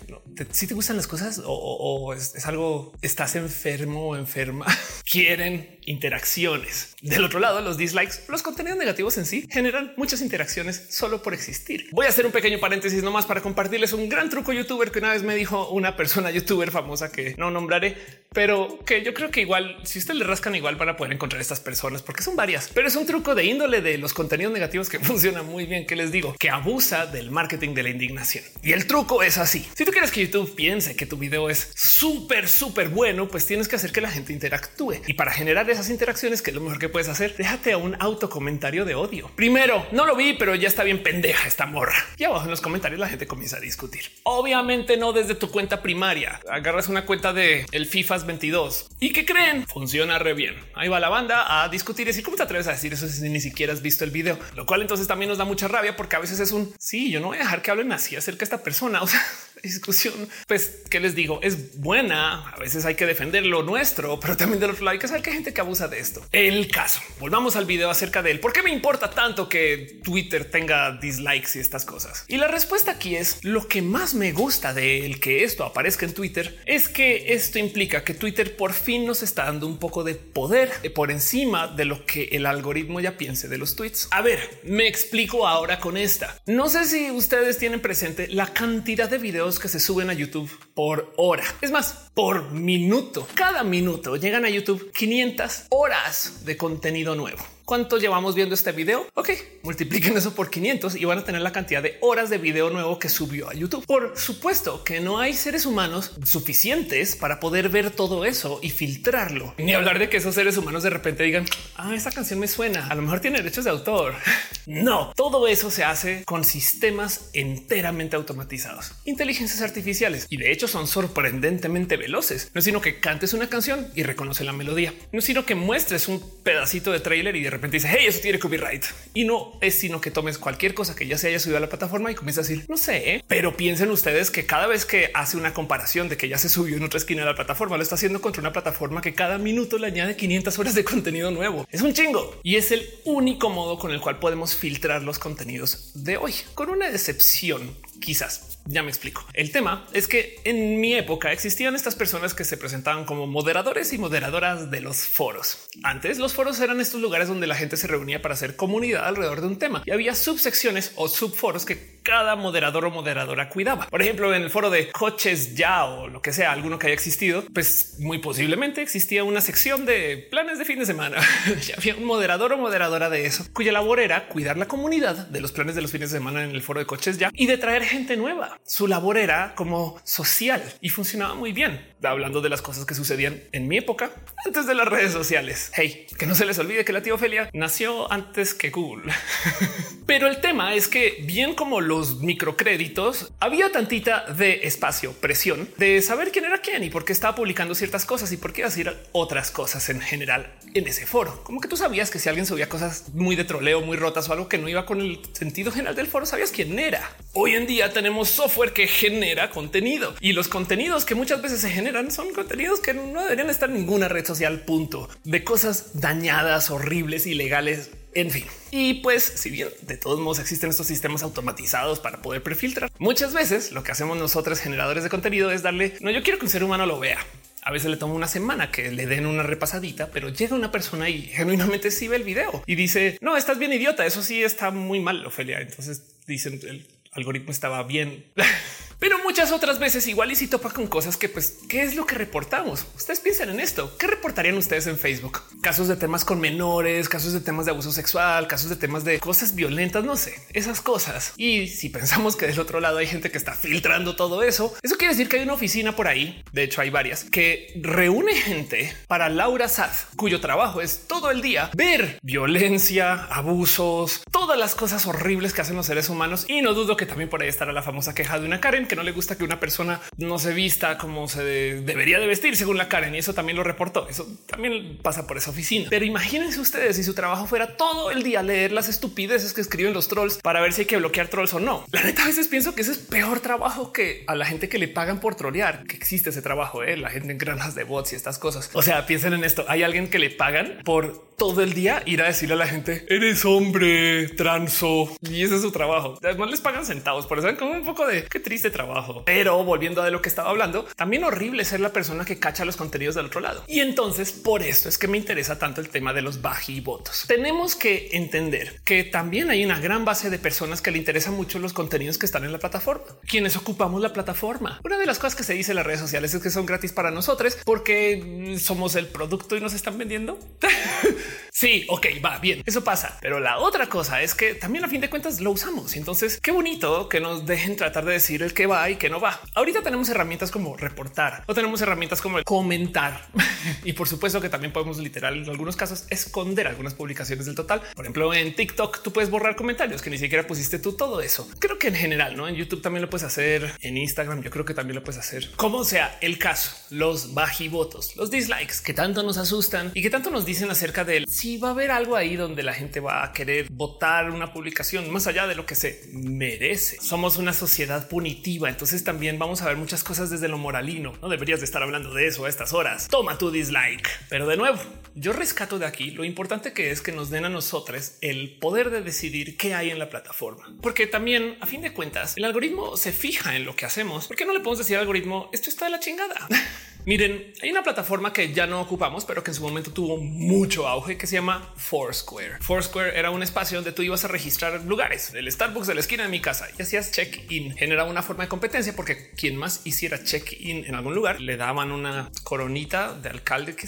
si 0.52 0.68
te 0.68 0.75
gustan 0.75 0.97
las 0.97 1.09
cosas 1.09 1.42
o, 1.44 2.14
es, 2.14 2.47
algo, 2.47 2.92
estás 3.02 3.35
enfermo 3.35 4.11
o 4.11 4.16
enferma. 4.16 4.66
Quieren 5.11 5.80
interacciones. 5.87 6.94
Del 7.02 7.25
otro 7.25 7.40
lado, 7.40 7.61
los 7.61 7.76
dislikes, 7.76 8.21
los 8.28 8.42
contenidos 8.42 8.78
negativos 8.78 9.18
en 9.18 9.26
sí 9.26 9.47
generan 9.50 9.92
muchas 10.05 10.21
interacciones 10.21 10.85
solo 10.91 11.23
por 11.23 11.33
existir. 11.33 11.89
Voy 11.91 12.05
a 12.05 12.11
hacer 12.11 12.27
un 12.27 12.33
pequeño 12.33 12.61
paréntesis 12.61 13.03
nomás 13.03 13.25
para 13.25 13.41
compartirles 13.41 13.95
un 13.95 14.11
gran 14.11 14.29
truco 14.29 14.53
youtuber 14.53 14.91
que 14.91 14.99
una 14.99 15.13
vez 15.13 15.23
me 15.23 15.35
dijo 15.35 15.71
una 15.71 15.97
persona 15.97 16.31
youtuber 16.31 16.71
famosa 16.71 17.11
que 17.11 17.35
no 17.39 17.51
nombraré, 17.51 17.97
pero 18.35 18.81
que 18.85 19.03
yo 19.03 19.15
creo 19.15 19.31
que 19.31 19.41
igual 19.41 19.79
si 19.85 19.99
ustedes 19.99 20.19
le 20.19 20.27
rascan 20.27 20.55
igual 20.57 20.77
van 20.77 20.91
a 20.91 20.97
poder 20.99 21.15
encontrar 21.15 21.41
estas 21.41 21.61
personas 21.61 22.03
porque 22.03 22.23
son 22.23 22.37
varias, 22.37 22.69
pero 22.75 22.87
es 22.87 22.97
un 22.97 23.07
truco 23.07 23.35
de 23.35 23.47
índole 23.47 23.81
de 23.81 23.97
los 23.97 24.13
contenidos 24.13 24.53
negativos 24.53 24.91
que 24.91 24.99
funciona 25.01 25.43
muy 25.43 25.65
bien, 25.65 25.87
que 25.87 25.97
les 25.97 26.13
digo, 26.13 26.37
que 26.39 26.51
abusa 26.51 27.07
del 27.07 27.31
marketing 27.31 27.73
de 27.73 27.83
la 27.85 27.89
indignación. 27.89 28.45
Y 28.63 28.73
el 28.73 28.87
truco 28.87 29.23
es 29.23 29.39
así. 29.39 29.67
Si 29.75 29.87
tú 29.87 29.91
quieres 29.91 30.11
que 30.11 30.27
YouTube 30.27 30.55
piense 30.55 30.97
que 30.97 31.07
tu 31.07 31.17
video 31.17 31.49
es 31.49 31.71
súper, 31.75 32.47
súper 32.47 32.91
bueno, 32.91 33.27
pues 33.27 33.47
tienes 33.47 33.69
que 33.69 33.77
hacer 33.77 33.91
que 33.91 34.03
la 34.03 34.11
gente 34.11 34.35
interactúe. 34.35 34.97
Y 35.07 35.15
para 35.15 35.31
generar 35.31 35.71
esas 35.71 35.89
interacciones, 35.89 36.43
que 36.43 36.51
es 36.51 36.55
lo 36.55 36.61
mejor 36.61 36.79
que 36.79 36.91
puedes 36.91 37.09
hacer, 37.09 37.35
déjate 37.39 37.73
a 37.73 37.79
un 37.79 37.97
autocomentario 38.01 38.85
de 38.85 38.95
odio. 38.95 39.31
Primero, 39.35 39.87
no 39.95 40.07
lo 40.07 40.17
vi, 40.17 40.35
pero 40.35 40.55
ya 40.55 40.69
está 40.69 40.85
bien 40.85 41.03
pendeja 41.03 41.49
esta 41.49 41.67
morra. 41.67 41.95
Y 42.19 42.25
abajo 42.25 42.45
en 42.45 42.51
los 42.51 42.61
comentarios 42.61 43.01
la 43.01 43.09
gente 43.09 43.27
comienza 43.27 43.57
a 43.57 43.61
discutir. 43.61 44.11
Obviamente 44.25 44.97
no 44.97 45.13
desde 45.13 45.35
tu 45.35 45.51
cuenta 45.51 45.83
primaria. 45.83 46.41
Agarras 46.51 46.89
una 46.89 47.07
cuenta 47.07 47.33
de 47.33 47.67
el 47.73 47.87
FIFAs 47.87 48.27
22 48.27 48.89
y 49.01 49.13
que 49.13 49.25
creen 49.25 49.67
funciona 49.67 50.19
re 50.19 50.35
bien. 50.35 50.55
Ahí 50.75 50.89
va 50.89 51.01
la 51.01 51.09
banda 51.09 51.63
a 51.63 51.69
discutir 51.69 52.05
y 52.09 52.23
cómo 52.23 52.37
te 52.37 52.43
atreves 52.43 52.67
a 52.67 52.73
decir 52.73 52.93
eso 52.93 53.09
si 53.09 53.29
ni 53.29 53.41
siquiera 53.41 53.73
has 53.73 53.83
visto 53.83 54.05
el 54.05 54.11
video, 54.11 54.39
lo 54.55 54.67
cual 54.67 54.83
entonces 54.83 55.07
también 55.07 55.29
nos 55.29 55.39
da 55.39 55.45
mucha 55.45 55.69
rabia 55.69 55.97
porque 55.97 56.17
a 56.17 56.19
veces 56.19 56.41
es 56.41 56.53
un 56.53 56.75
sí, 56.79 57.11
yo 57.11 57.21
no 57.21 57.29
voy 57.29 57.37
a 57.39 57.41
dejar 57.41 57.63
que 57.63 57.71
hablen 57.71 57.93
así 57.93 58.17
acerca 58.17 58.41
de 58.41 58.45
esta 58.45 58.63
persona. 58.63 59.01
O 59.05 59.07
sea, 59.07 59.21
discusión, 59.68 60.14
pues, 60.47 60.83
¿qué 60.90 61.00
les 61.00 61.14
digo? 61.14 61.40
Es 61.42 61.78
buena. 61.80 62.49
A 62.50 62.56
veces 62.59 62.85
hay 62.85 62.94
que 62.94 63.06
defender 63.06 63.44
lo 63.47 63.62
nuestro, 63.62 64.18
pero 64.21 64.37
también 64.37 64.61
del 64.61 64.71
otro 64.71 64.85
lado 64.85 64.99
hay 65.12 65.23
que 65.23 65.33
gente 65.33 65.52
que 65.52 65.61
abusa 65.61 65.88
de 65.88 65.99
esto. 65.99 66.25
El 66.33 66.71
caso. 66.71 67.00
Volvamos 67.18 67.56
al 67.56 67.66
video 67.66 67.90
acerca 67.90 68.23
de 68.23 68.30
él. 68.30 68.40
¿Por 68.40 68.52
qué 68.52 68.62
me 68.62 68.71
importa 68.71 69.11
tanto 69.11 69.49
que 69.49 70.00
Twitter 70.02 70.50
tenga 70.50 70.92
dislikes 70.92 71.50
y 71.56 71.59
estas 71.59 71.85
cosas? 71.85 72.25
Y 72.28 72.37
la 72.37 72.49
respuesta 72.49 72.92
aquí 72.92 73.16
es 73.16 73.44
lo 73.44 73.66
que 73.68 73.83
más 73.83 74.14
me 74.14 74.33
gusta 74.33 74.73
de 74.73 75.06
el 75.06 75.21
que 75.21 75.44
esto 75.44 75.64
aparezca 75.64 76.06
en 76.06 76.14
Twitter 76.14 76.59
es 76.66 76.88
que 76.88 77.35
esto 77.35 77.59
implica 77.59 78.04
que 78.04 78.14
Twitter 78.14 78.56
por 78.56 78.73
fin 78.73 79.06
nos 79.06 79.23
está 79.23 79.44
dando 79.44 79.66
un 79.66 79.78
poco 79.78 80.04
de 80.04 80.14
poder 80.14 80.71
por 80.94 81.11
encima 81.11 81.68
de 81.68 81.85
lo 81.85 82.06
que 82.06 82.25
el 82.33 82.47
algoritmo 82.47 83.00
ya 83.00 83.16
piense 83.16 83.49
de 83.49 83.59
los 83.59 83.76
tweets. 83.76 84.09
A 84.11 84.23
ver, 84.23 84.61
me 84.64 84.87
explico 84.87 85.47
ahora 85.47 85.80
con 85.80 85.97
esta. 85.97 86.40
No 86.47 86.68
sé 86.68 86.85
si 86.85 87.11
ustedes 87.11 87.59
tienen 87.59 87.80
presente 87.80 88.28
la 88.28 88.52
cantidad 88.52 89.09
de 89.09 89.18
videos 89.18 89.54
que 89.59 89.69
se 89.69 89.81
suben 89.81 90.11
a 90.11 90.15
YouTube 90.15 90.51
por 90.75 91.13
hora. 91.17 91.45
Es 91.61 91.71
más, 91.71 92.11
por 92.15 92.51
minuto. 92.53 93.27
Cada 93.35 93.65
minuto 93.65 94.17
llegan 94.17 94.45
a 94.45 94.51
YouTube 94.51 94.93
500 94.93 95.65
horas 95.71 96.45
de 96.45 96.57
contenido 96.57 97.15
nuevo. 97.15 97.54
¿Cuánto 97.64 97.97
llevamos 97.97 98.35
viendo 98.35 98.54
este 98.54 98.73
video? 98.73 99.06
Ok, 99.14 99.30
multipliquen 99.62 100.14
eso 100.18 100.35
por 100.35 100.50
500 100.50 100.97
y 100.97 101.04
van 101.06 101.21
a 101.21 101.25
tener 101.25 101.40
la 101.40 101.50
cantidad 101.50 101.83
de 101.83 101.97
horas 102.02 102.28
de 102.28 102.37
video 102.37 102.68
nuevo 102.68 102.99
que 102.99 103.09
subió 103.09 103.49
a 103.49 103.54
YouTube. 103.54 103.87
Por 103.87 104.18
supuesto 104.18 104.85
que 104.85 105.00
no 105.00 105.18
hay 105.18 105.33
seres 105.33 105.64
humanos 105.64 106.11
suficientes 106.25 107.16
para 107.16 107.40
poder 107.40 107.71
ver 107.71 107.90
todo 107.90 108.26
eso 108.26 108.61
y 108.62 108.68
filtrarlo. 108.68 109.54
Ni 109.56 109.73
hablar 109.73 109.99
de 109.99 110.11
que 110.11 110.18
esos 110.18 110.35
seres 110.35 110.59
humanos 110.59 110.83
de 110.83 110.90
repente 110.90 111.23
digan, 111.23 111.47
ah, 111.76 111.94
esta 111.94 112.11
canción 112.12 112.38
me 112.38 112.49
suena, 112.49 112.87
a 112.87 112.94
lo 112.94 113.00
mejor 113.00 113.21
tiene 113.21 113.38
derechos 113.38 113.64
de 113.64 113.71
autor. 113.71 114.14
No, 114.66 115.12
todo 115.14 115.47
eso 115.47 115.71
se 115.71 115.85
hace 115.85 116.25
con 116.25 116.42
sistemas 116.42 117.28
enteramente 117.35 118.16
automatizados, 118.16 118.92
inteligencias 119.04 119.61
artificiales 119.61 120.26
y 120.30 120.38
de 120.38 120.52
hecho 120.52 120.68
son 120.68 120.87
sorprendentemente 120.87 121.99
veloces. 121.99 122.50
No 122.54 122.61
es 122.61 122.64
sino 122.64 122.80
que 122.80 122.99
cantes 122.99 123.35
una 123.35 123.50
canción 123.50 123.87
y 123.94 124.04
reconoce 124.04 124.42
la 124.42 124.54
melodía, 124.54 124.94
no 125.12 125.18
es 125.18 125.26
sino 125.26 125.44
que 125.44 125.54
muestres 125.54 126.09
un 126.09 126.23
pedacito 126.42 126.92
de 126.92 127.00
trailer 127.00 127.37
y 127.37 127.42
de 127.42 127.50
repente 127.55 127.79
dice 127.79 127.89
hey, 127.91 128.05
eso 128.07 128.21
tiene 128.21 128.39
copyright 128.39 128.85
y 129.15 129.25
no 129.25 129.53
es 129.61 129.75
sino 129.75 130.01
que 130.01 130.11
tomes 130.11 130.39
cualquier 130.39 130.75
cosa 130.75 130.95
que 130.95 131.07
ya 131.07 131.19
se 131.19 131.29
haya 131.29 131.39
subido 131.39 131.59
a 131.59 131.61
la 131.61 131.69
plataforma 131.69 132.11
y 132.11 132.15
comienza 132.15 132.41
a 132.41 132.45
decir 132.45 132.67
no 132.69 132.77
sé, 132.77 133.15
¿eh? 133.15 133.25
pero 133.27 133.57
piensen 133.57 133.91
ustedes 133.91 134.31
que 134.31 134.47
cada 134.47 134.67
vez 134.67 134.85
que 134.85 135.11
hace 135.15 135.37
una 135.37 135.55
comparación 135.55 136.09
de 136.09 136.17
que 136.17 136.29
ya 136.29 136.39
se 136.39 136.49
subió 136.49 136.77
en 136.77 136.85
otra 136.85 136.99
esquina 136.99 137.23
de 137.23 137.27
la 137.27 137.35
plataforma, 137.35 137.77
lo 137.77 137.83
está 137.83 137.95
haciendo 137.95 138.21
contra 138.21 138.41
una 138.41 138.53
plataforma 138.53 139.01
que 139.01 139.15
cada 139.15 139.39
minuto 139.39 139.79
le 139.79 139.87
añade 139.87 140.17
500 140.17 140.59
horas 140.59 140.75
de 140.75 140.85
contenido 140.85 141.31
nuevo. 141.31 141.67
Es 141.71 141.83
un 141.83 141.93
chingo 141.93 142.39
y 142.43 142.57
es 142.57 142.71
el 142.73 142.89
único 143.05 143.51
modo 143.51 143.79
con 143.79 143.91
el 143.91 144.01
cual 144.01 144.19
podemos 144.19 144.55
filtrar 144.57 145.03
los 145.03 145.19
contenidos 145.19 145.93
de 145.95 146.17
hoy, 146.17 146.35
con 146.55 146.71
una 146.71 146.89
excepción 146.89 147.77
quizás. 148.01 148.54
Ya 148.66 148.83
me 148.83 148.88
explico. 148.88 149.26
El 149.35 149.52
tema 149.52 149.87
es 149.92 150.09
que 150.09 150.40
en 150.44 150.80
mi 150.80 150.94
época 150.94 151.33
existían 151.33 151.75
estas 151.75 151.94
personas 151.94 152.35
que 152.35 152.44
se 152.44 152.56
presentaban 152.56 153.04
como 153.04 153.26
moderadores 153.26 153.92
y 153.92 153.99
moderadoras 153.99 154.71
de 154.71 154.80
los 154.80 154.99
foros. 154.99 155.68
Antes 155.83 156.18
los 156.18 156.33
foros 156.33 156.59
eran 156.61 156.80
estos 156.80 157.00
lugares 157.00 157.28
donde 157.28 157.47
la 157.47 157.56
gente 157.56 157.76
se 157.76 157.87
reunía 157.87 158.23
para 158.23 158.35
hacer 158.35 158.56
comunidad 158.56 159.06
alrededor 159.06 159.42
de 159.42 159.49
un 159.49 159.59
tema 159.59 159.83
y 159.85 159.90
había 159.90 160.14
subsecciones 160.14 160.92
o 160.97 161.09
subforos 161.09 161.66
que 161.66 161.94
cada 162.05 162.37
moderador 162.37 162.85
o 162.85 162.91
moderadora 162.91 163.49
cuidaba. 163.49 163.89
Por 163.89 164.03
ejemplo, 164.03 164.33
en 164.35 164.43
el 164.43 164.51
foro 164.51 164.71
de 164.71 164.93
coches 164.93 165.57
ya 165.57 165.87
o 165.87 166.07
lo 166.07 166.23
que 166.23 166.33
sea, 166.33 166.53
alguno 166.53 166.79
que 166.79 166.87
haya 166.87 166.95
existido, 166.95 167.45
pues 167.53 167.97
muy 167.99 168.19
posiblemente 168.19 168.83
existía 168.83 169.25
una 169.25 169.41
sección 169.41 169.87
de 169.87 170.29
planes 170.31 170.59
de 170.59 170.65
fin 170.65 170.79
de 170.79 170.87
semana. 170.87 171.17
ya 171.67 171.75
había 171.77 171.97
un 171.97 172.05
moderador 172.05 172.53
o 172.53 172.59
moderadora 172.59 173.11
de 173.11 173.27
eso, 173.27 173.45
cuya 173.53 173.73
labor 173.73 174.01
era 174.01 174.29
cuidar 174.29 174.57
la 174.57 174.67
comunidad 174.67 175.27
de 175.29 175.41
los 175.41 175.51
planes 175.51 175.75
de 175.75 175.83
los 175.83 175.91
fines 175.91 176.11
de 176.11 176.19
semana 176.19 176.45
en 176.45 176.51
el 176.51 176.63
foro 176.63 176.79
de 176.79 176.87
coches 176.87 177.19
ya 177.19 177.31
y 177.33 177.47
de 177.47 177.57
traer 177.57 177.85
gente 177.85 178.17
nueva. 178.17 178.61
Su 178.65 178.87
labor 178.87 179.17
era 179.17 179.55
como 179.55 179.99
social 180.05 180.63
y 180.81 180.91
funcionaba 180.91 181.35
muy 181.35 181.53
bien. 181.53 181.94
Hablando 182.11 182.41
de 182.41 182.49
las 182.49 182.63
cosas 182.63 182.85
que 182.85 182.95
sucedían 182.95 183.43
en 183.53 183.69
mi 183.69 183.79
época 183.79 184.11
antes 184.45 184.67
de 184.67 184.75
las 184.75 184.87
redes 184.89 185.13
sociales. 185.13 185.71
Hey, 185.75 186.07
que 186.19 186.27
no 186.27 186.35
se 186.35 186.45
les 186.45 186.59
olvide 186.59 186.85
que 186.85 186.93
la 186.93 187.03
tía 187.03 187.15
Ofelia 187.15 187.51
nació 187.53 188.11
antes 188.13 188.55
que 188.55 188.71
Google. 188.71 189.13
Pero 190.07 190.27
el 190.27 190.41
tema 190.41 190.75
es 190.75 190.87
que 190.87 191.23
bien 191.25 191.55
como 191.55 191.81
los 191.81 192.21
microcréditos, 192.21 193.33
había 193.41 193.73
tantita 193.73 194.27
de 194.27 194.67
espacio, 194.67 195.13
presión 195.15 195.69
de 195.79 196.03
saber 196.03 196.31
quién 196.31 196.45
era 196.45 196.59
quién 196.59 196.85
y 196.85 196.91
por 196.91 197.05
qué 197.05 197.13
estaba 197.13 197.35
publicando 197.35 197.75
ciertas 197.75 198.05
cosas 198.05 198.31
y 198.33 198.37
por 198.37 198.53
qué 198.53 198.65
decir 198.65 198.95
otras 199.13 199.51
cosas 199.51 199.89
en 199.89 200.01
general 200.01 200.53
en 200.75 200.87
ese 200.87 201.07
foro. 201.07 201.43
Como 201.45 201.61
que 201.61 201.69
tú 201.69 201.77
sabías 201.77 202.11
que 202.11 202.19
si 202.19 202.29
alguien 202.29 202.47
subía 202.47 202.69
cosas 202.69 203.15
muy 203.15 203.35
de 203.37 203.45
troleo, 203.45 203.81
muy 203.81 203.97
rotas 203.97 204.29
o 204.29 204.33
algo 204.33 204.49
que 204.49 204.59
no 204.59 204.69
iba 204.69 204.85
con 204.85 205.01
el 205.01 205.21
sentido 205.33 205.73
general 205.73 205.95
del 205.95 206.07
foro, 206.07 206.27
sabías 206.27 206.51
quién 206.51 206.79
era. 206.79 207.11
Hoy 207.33 207.55
en 207.55 207.67
día 207.67 207.93
tenemos 207.93 208.29
software 208.29 208.73
que 208.73 208.87
genera 208.87 209.51
contenido 209.51 210.15
y 210.21 210.33
los 210.33 210.49
contenidos 210.49 211.05
que 211.05 211.15
muchas 211.15 211.41
veces 211.41 211.61
se 211.61 211.71
generan 211.71 211.94
son 212.11 212.33
contenidos 212.35 212.81
que 212.81 212.93
no 212.93 213.23
deberían 213.23 213.51
estar 213.51 213.69
en 213.69 213.77
ninguna 213.77 214.09
red 214.09 214.27
social, 214.27 214.61
punto 214.61 215.09
de 215.23 215.45
cosas 215.45 216.01
dañadas, 216.01 216.71
horribles, 216.71 217.27
ilegales. 217.27 217.91
En 218.15 218.31
fin, 218.31 218.45
y 218.71 218.95
pues 218.95 219.25
si 219.25 219.51
bien 219.51 219.69
de 219.83 219.97
todos 219.97 220.21
modos 220.21 220.39
existen 220.39 220.71
estos 220.71 220.87
sistemas 220.87 221.23
automatizados 221.23 222.01
para 222.01 222.23
poder 222.23 222.43
prefiltrar, 222.43 222.91
muchas 222.99 223.33
veces 223.33 223.73
lo 223.73 223.83
que 223.83 223.93
hacemos 223.93 224.19
nosotros 224.19 224.61
generadores 224.61 225.03
de 225.05 225.11
contenido 225.11 225.51
es 225.51 225.63
darle, 225.63 225.95
no, 226.01 226.11
yo 226.11 226.23
quiero 226.23 226.39
que 226.39 226.47
un 226.47 226.51
ser 226.51 226.65
humano 226.65 226.87
lo 226.87 226.99
vea. 227.01 227.19
A 227.63 227.73
veces 227.73 227.91
le 227.91 227.97
toma 227.97 228.15
una 228.15 228.29
semana 228.29 228.71
que 228.71 228.91
le 228.91 229.07
den 229.07 229.27
una 229.27 229.43
repasadita, 229.43 230.11
pero 230.11 230.29
llega 230.29 230.55
una 230.55 230.71
persona 230.71 231.09
y 231.09 231.23
genuinamente 231.23 231.91
sí 231.91 232.09
ve 232.09 232.17
el 232.17 232.23
video 232.23 232.63
y 232.67 232.75
dice, 232.75 233.19
no, 233.21 233.37
estás 233.37 233.59
bien 233.59 233.73
idiota, 233.73 234.05
eso 234.05 234.23
sí 234.23 234.43
está 234.43 234.71
muy 234.71 235.01
mal, 235.01 235.25
Ofelia. 235.25 235.61
Entonces 235.61 236.03
dicen, 236.27 236.61
el 236.63 236.87
algoritmo 237.13 237.51
estaba 237.51 237.83
bien. 237.85 238.27
Pero 239.05 239.19
muchas 239.19 239.53
otras 239.53 239.79
veces 239.79 240.07
igual 240.07 240.33
y 240.33 240.35
si 240.35 240.49
topa 240.49 240.71
con 240.71 240.87
cosas 240.87 241.19
que 241.19 241.29
pues, 241.29 241.59
¿qué 241.69 241.83
es 241.83 241.95
lo 241.95 242.07
que 242.07 242.15
reportamos? 242.15 242.87
Ustedes 242.97 243.21
piensan 243.21 243.51
en 243.51 243.61
esto. 243.61 243.95
¿Qué 243.99 244.07
reportarían 244.07 244.57
ustedes 244.57 244.87
en 244.87 244.97
Facebook? 244.97 245.43
Casos 245.61 245.89
de 245.89 245.97
temas 245.97 246.25
con 246.25 246.41
menores, 246.41 247.11
casos 247.11 247.35
de 247.35 247.43
temas 247.43 247.67
de 247.67 247.73
abuso 247.73 247.93
sexual, 247.93 248.47
casos 248.49 248.71
de 248.71 248.77
temas 248.77 249.05
de 249.05 249.21
cosas 249.21 249.55
violentas, 249.55 250.05
no 250.05 250.17
sé, 250.17 250.35
esas 250.55 250.81
cosas. 250.81 251.35
Y 251.37 251.69
si 251.69 251.91
pensamos 251.91 252.35
que 252.35 252.47
del 252.47 252.59
otro 252.59 252.81
lado 252.81 252.97
hay 252.97 253.07
gente 253.07 253.31
que 253.31 253.37
está 253.37 253.53
filtrando 253.53 254.17
todo 254.17 254.43
eso, 254.43 254.75
eso 254.83 254.97
quiere 254.97 255.13
decir 255.13 255.29
que 255.29 255.37
hay 255.37 255.43
una 255.43 255.53
oficina 255.53 255.95
por 255.95 256.09
ahí, 256.09 256.43
de 256.53 256.63
hecho 256.63 256.81
hay 256.81 256.89
varias, 256.89 257.25
que 257.25 257.75
reúne 257.77 258.33
gente 258.33 258.91
para 259.07 259.29
Laura 259.29 259.69
Saz, 259.69 260.07
cuyo 260.17 260.41
trabajo 260.41 260.81
es 260.81 261.07
todo 261.07 261.31
el 261.31 261.43
día 261.43 261.69
ver 261.77 262.19
violencia, 262.23 263.25
abusos, 263.25 264.23
todas 264.31 264.59
las 264.59 264.75
cosas 264.75 265.05
horribles 265.05 265.53
que 265.53 265.61
hacen 265.61 265.77
los 265.77 265.85
seres 265.85 266.09
humanos. 266.09 266.47
Y 266.49 266.63
no 266.63 266.73
dudo 266.73 266.97
que 266.97 267.05
también 267.05 267.29
por 267.29 267.43
ahí 267.43 267.51
estará 267.51 267.71
la 267.71 267.83
famosa 267.83 268.15
queja 268.15 268.41
de 268.41 268.47
una 268.47 268.63
Karen 268.63 268.94
no 268.97 269.03
le 269.03 269.13
gusta 269.13 269.37
que 269.37 269.45
una 269.45 269.61
persona 269.61 270.01
no 270.17 270.39
se 270.39 270.53
vista 270.53 270.99
como 270.99 271.29
se 271.29 271.45
debería 271.45 272.19
de 272.19 272.27
vestir 272.27 272.57
según 272.57 272.77
la 272.77 272.89
Karen 272.89 273.15
y 273.15 273.19
eso 273.19 273.35
también 273.35 273.57
lo 273.57 273.65
reportó. 273.65 274.09
Eso 274.09 274.27
también 274.47 274.99
pasa 275.03 275.27
por 275.27 275.37
esa 275.37 275.51
oficina. 275.51 275.87
Pero 275.91 276.05
imagínense 276.05 276.61
ustedes 276.61 276.97
si 276.97 277.05
su 277.05 277.15
trabajo 277.15 277.47
fuera 277.47 277.77
todo 277.77 278.11
el 278.11 278.23
día 278.23 278.43
leer 278.43 278.73
las 278.73 278.89
estupideces 278.89 279.53
que 279.53 279.61
escriben 279.61 279.95
los 279.95 280.09
trolls 280.09 280.39
para 280.39 280.61
ver 280.61 280.73
si 280.73 280.83
hay 280.83 280.87
que 280.87 280.97
bloquear 280.97 281.29
trolls 281.29 281.55
o 281.55 281.61
no. 281.61 281.85
La 281.93 282.03
neta 282.03 282.23
a 282.23 282.27
veces 282.27 282.49
pienso 282.49 282.75
que 282.75 282.83
ese 282.83 282.93
es 282.93 282.99
peor 282.99 283.41
trabajo 283.41 283.93
que 283.93 284.25
a 284.27 284.35
la 284.35 284.47
gente 284.47 284.69
que 284.69 284.79
le 284.79 284.89
pagan 284.89 285.21
por 285.21 285.35
trolear, 285.35 285.85
que 285.85 285.97
existe 285.97 286.31
ese 286.31 286.43
trabajo, 286.43 286.83
¿eh? 286.83 286.97
la 286.97 287.11
gente 287.11 287.33
en 287.33 287.39
granjas 287.39 287.75
de 287.75 287.85
bots 287.85 288.13
y 288.13 288.17
estas 288.17 288.39
cosas. 288.39 288.71
O 288.73 288.83
sea, 288.83 289.07
piensen 289.07 289.33
en 289.33 289.45
esto. 289.45 289.65
Hay 289.69 289.83
alguien 289.83 290.09
que 290.09 290.19
le 290.19 290.31
pagan 290.31 290.81
por 290.85 291.35
todo 291.37 291.63
el 291.63 291.75
día 291.75 292.03
ir 292.07 292.23
a 292.23 292.27
decirle 292.27 292.55
a 292.55 292.59
la 292.59 292.67
gente 292.67 293.05
eres 293.09 293.45
hombre 293.45 294.29
transo 294.29 295.15
y 295.21 295.43
ese 295.43 295.57
es 295.57 295.63
su 295.63 295.73
trabajo. 295.73 296.19
Además 296.23 296.51
les 296.51 296.61
pagan 296.61 296.87
centavos 296.87 297.27
por 297.27 297.39
eso 297.39 297.57
como 297.57 297.73
un 297.73 297.85
poco 297.85 298.07
de 298.07 298.25
qué 298.25 298.41
triste 298.41 298.71
trabajo. 298.71 298.84
Pero 299.25 299.64
volviendo 299.64 300.03
a 300.03 300.05
de 300.05 300.11
lo 300.11 300.23
que 300.23 300.29
estaba 300.29 300.50
hablando, 300.50 300.85
también 300.97 301.25
horrible 301.25 301.64
ser 301.64 301.81
la 301.81 301.93
persona 301.93 302.25
que 302.25 302.38
cacha 302.38 302.64
los 302.64 302.76
contenidos 302.76 303.14
del 303.14 303.26
otro 303.26 303.41
lado. 303.41 303.64
Y 303.67 303.81
entonces 303.81 304.33
por 304.33 304.62
esto 304.62 304.88
es 304.88 304.99
que 304.99 305.09
me 305.09 305.17
interesa 305.17 305.59
tanto 305.59 305.81
el 305.81 305.88
tema 305.88 306.12
de 306.12 306.23
los 306.23 306.41
votos. 306.83 307.25
Tenemos 307.26 307.75
que 307.75 308.11
entender 308.12 308.81
que 308.85 309.05
también 309.05 309.50
hay 309.50 309.64
una 309.64 309.79
gran 309.81 310.05
base 310.05 310.31
de 310.31 310.38
personas 310.38 310.81
que 310.83 310.91
le 310.91 310.99
interesan 310.99 311.35
mucho 311.35 311.59
los 311.59 311.73
contenidos 311.73 312.19
que 312.19 312.26
están 312.26 312.45
en 312.45 312.53
la 312.53 312.59
plataforma, 312.59 313.05
quienes 313.26 313.57
ocupamos 313.57 314.00
la 314.00 314.12
plataforma. 314.12 314.81
Una 314.85 314.99
de 314.99 315.07
las 315.07 315.19
cosas 315.19 315.35
que 315.35 315.45
se 315.45 315.55
dice 315.55 315.73
en 315.73 315.76
las 315.76 315.87
redes 315.87 316.00
sociales 316.00 316.35
es 316.35 316.43
que 316.43 316.50
son 316.50 316.67
gratis 316.67 316.93
para 316.93 317.11
nosotros 317.11 317.59
porque 317.64 318.57
somos 318.59 318.95
el 318.97 319.07
producto 319.07 319.57
y 319.57 319.61
nos 319.61 319.75
están 319.75 319.99
vendiendo. 319.99 320.38
sí, 321.50 321.87
ok, 321.88 322.07
va 322.25 322.38
bien. 322.38 322.62
Eso 322.67 322.85
pasa. 322.85 323.19
Pero 323.21 323.41
la 323.41 323.59
otra 323.59 323.88
cosa 323.88 324.23
es 324.23 324.35
que 324.35 324.55
también 324.55 324.85
a 324.85 324.88
fin 324.88 325.00
de 325.00 325.11
cuentas 325.11 325.41
lo 325.41 325.50
usamos. 325.50 325.97
Entonces, 325.97 326.41
qué 326.41 326.50
bonito 326.50 327.09
que 327.09 327.21
nos 327.21 327.47
dejen 327.47 327.76
tratar 327.76 328.05
de 328.05 328.12
decir 328.12 328.43
el 328.43 328.55
que 328.55 328.63
va 328.66 328.88
y 328.90 328.97
que 328.97 329.11
no 329.11 329.21
va. 329.21 329.40
Ahorita 329.54 329.83
tenemos 329.83 330.09
herramientas 330.09 330.50
como 330.50 330.76
reportar 330.76 331.44
o 331.47 331.54
tenemos 331.54 331.80
herramientas 331.80 332.21
como 332.21 332.42
comentar. 332.44 333.26
y 333.85 333.92
por 333.92 334.09
supuesto 334.09 334.40
que 334.40 334.49
también 334.49 334.73
podemos 334.73 334.99
literal 334.99 335.42
en 335.42 335.49
algunos 335.49 335.76
casos 335.76 336.06
esconder 336.11 336.66
algunas 336.66 336.94
publicaciones 336.94 337.47
del 337.47 337.54
total. 337.54 337.83
Por 337.94 338.04
ejemplo, 338.04 338.33
en 338.35 338.54
TikTok 338.54 339.02
tú 339.02 339.12
puedes 339.12 339.30
borrar 339.30 339.56
comentarios 339.56 340.02
que 340.02 340.11
ni 340.11 340.18
siquiera 340.18 340.47
pusiste 340.47 340.78
tú 340.78 340.92
todo 340.92 341.21
eso. 341.21 341.49
Creo 341.59 341.78
que 341.78 341.88
en 341.88 341.94
general, 341.94 342.37
no 342.37 342.49
en 342.49 342.54
YouTube 342.54 342.83
también 342.83 343.02
lo 343.02 343.11
puedes 343.11 343.26
hacer. 343.26 343.73
En 343.80 343.97
Instagram, 343.97 344.42
yo 344.42 344.50
creo 344.50 344.64
que 344.64 344.75
también 344.75 344.97
lo 344.97 345.04
puedes 345.04 345.18
hacer. 345.18 345.50
Como 345.56 345.85
sea 345.85 346.18
el 346.21 346.38
caso, 346.38 346.71
los 346.90 347.35
bajivotos, 347.35 348.16
los 348.16 348.30
dislikes 348.30 348.76
que 348.85 348.94
tanto 348.94 349.23
nos 349.23 349.38
asustan 349.38 349.90
y 349.94 350.02
que 350.02 350.11
tanto 350.11 350.30
nos 350.30 350.44
dicen 350.44 350.71
acerca 350.71 351.04
de 351.04 351.25
si 351.28 351.59
va 351.59 351.68
a 351.68 351.71
haber 351.73 351.90
algo 351.90 352.16
ahí 352.16 352.37
donde 352.37 352.62
la 352.62 352.75
gente 352.75 353.00
va 353.00 353.25
a 353.25 353.33
querer 353.33 353.68
votar 353.71 354.30
una 354.30 354.52
publicación 354.52 355.11
más 355.11 355.26
allá 355.26 355.47
de 355.47 355.54
lo 355.54 355.66
que 355.66 355.75
se 355.75 356.09
merece. 356.12 356.99
Somos 357.00 357.37
una 357.37 357.52
sociedad 357.52 358.09
punitiva, 358.09 358.54
entonces 358.69 359.05
también 359.05 359.39
vamos 359.39 359.63
a 359.63 359.67
ver 359.67 359.77
muchas 359.77 360.05
cosas 360.05 360.31
desde 360.31 360.49
lo 360.49 360.59
moralino. 360.59 361.13
No 361.21 361.29
deberías 361.29 361.61
de 361.61 361.67
estar 361.67 361.83
hablando 361.83 362.15
de 362.15 362.27
eso 362.27 362.45
a 362.45 362.49
estas 362.49 362.73
horas. 362.73 363.09
Toma 363.09 363.39
tu 363.39 363.51
dislike. 363.51 364.09
Pero 364.29 364.47
de 364.47 364.57
nuevo, 364.57 364.79
yo 365.15 365.33
rescato 365.33 365.79
de 365.79 365.87
aquí 365.87 366.11
lo 366.11 366.25
importante 366.25 366.73
que 366.73 366.91
es 366.91 367.01
que 367.01 367.13
nos 367.13 367.31
den 367.31 367.45
a 367.45 367.49
nosotros 367.49 368.17
el 368.21 368.59
poder 368.59 368.91
de 368.91 369.03
decidir 369.03 369.57
qué 369.57 369.75
hay 369.75 369.91
en 369.91 369.99
la 369.99 370.09
plataforma. 370.09 370.75
Porque 370.81 371.07
también, 371.07 371.57
a 371.61 371.67
fin 371.67 371.83
de 371.83 371.93
cuentas, 371.93 372.37
el 372.37 372.45
algoritmo 372.45 372.97
se 372.97 373.13
fija 373.13 373.57
en 373.57 373.65
lo 373.65 373.77
que 373.77 373.87
hacemos. 373.87 374.27
¿Por 374.27 374.37
qué 374.37 374.47
no 374.47 374.53
le 374.53 374.61
podemos 374.61 374.79
decir 374.79 374.97
al 374.97 375.03
algoritmo 375.03 375.51
esto 375.53 375.71
está 375.71 375.87
de 375.87 375.91
la 375.91 376.01
chingada? 376.01 376.49
Miren, 377.07 377.53
hay 377.61 377.71
una 377.71 377.83
plataforma 377.83 378.33
que 378.33 378.55
ya 378.55 378.67
no 378.67 378.81
ocupamos, 378.81 379.27
pero 379.27 379.45
que 379.45 379.51
en 379.51 379.55
su 379.55 379.63
momento 379.63 379.93
tuvo 379.93 380.17
mucho 380.17 380.89
auge 380.89 381.19
que 381.19 381.27
se 381.27 381.37
llama 381.37 381.71
Foursquare. 381.77 382.57
Foursquare 382.61 383.19
era 383.19 383.31
un 383.31 383.43
espacio 383.43 383.77
donde 383.77 383.93
tú 383.93 384.01
ibas 384.01 384.25
a 384.25 384.29
registrar 384.29 384.83
lugares, 384.85 385.35
el 385.35 385.51
Starbucks 385.53 385.87
de 385.87 385.95
la 385.95 386.01
esquina 386.01 386.23
de 386.23 386.31
mi 386.31 386.41
casa 386.41 386.67
y 386.79 386.81
hacías 386.81 387.13
check-in. 387.13 387.77
Generaba 387.77 388.09
una 388.09 388.23
forma 388.23 388.45
de 388.45 388.49
competencia 388.49 388.97
porque 388.97 389.33
quien 389.37 389.57
más 389.57 389.83
hiciera 389.85 390.25
check-in 390.25 390.87
en 390.87 390.95
algún 390.95 391.15
lugar 391.15 391.43
le 391.43 391.59
daban 391.59 391.93
una 391.93 392.31
coronita 392.43 393.13
de 393.13 393.29
alcalde 393.29 393.77
que 393.77 393.87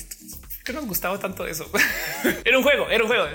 que 0.67 0.73
nos 0.73 0.85
gustaba 0.85 1.19
tanto 1.19 1.47
eso. 1.47 1.71
era 2.45 2.59
un 2.59 2.65
juego, 2.65 2.91
era 2.91 3.05
un 3.05 3.09
juego, 3.09 3.27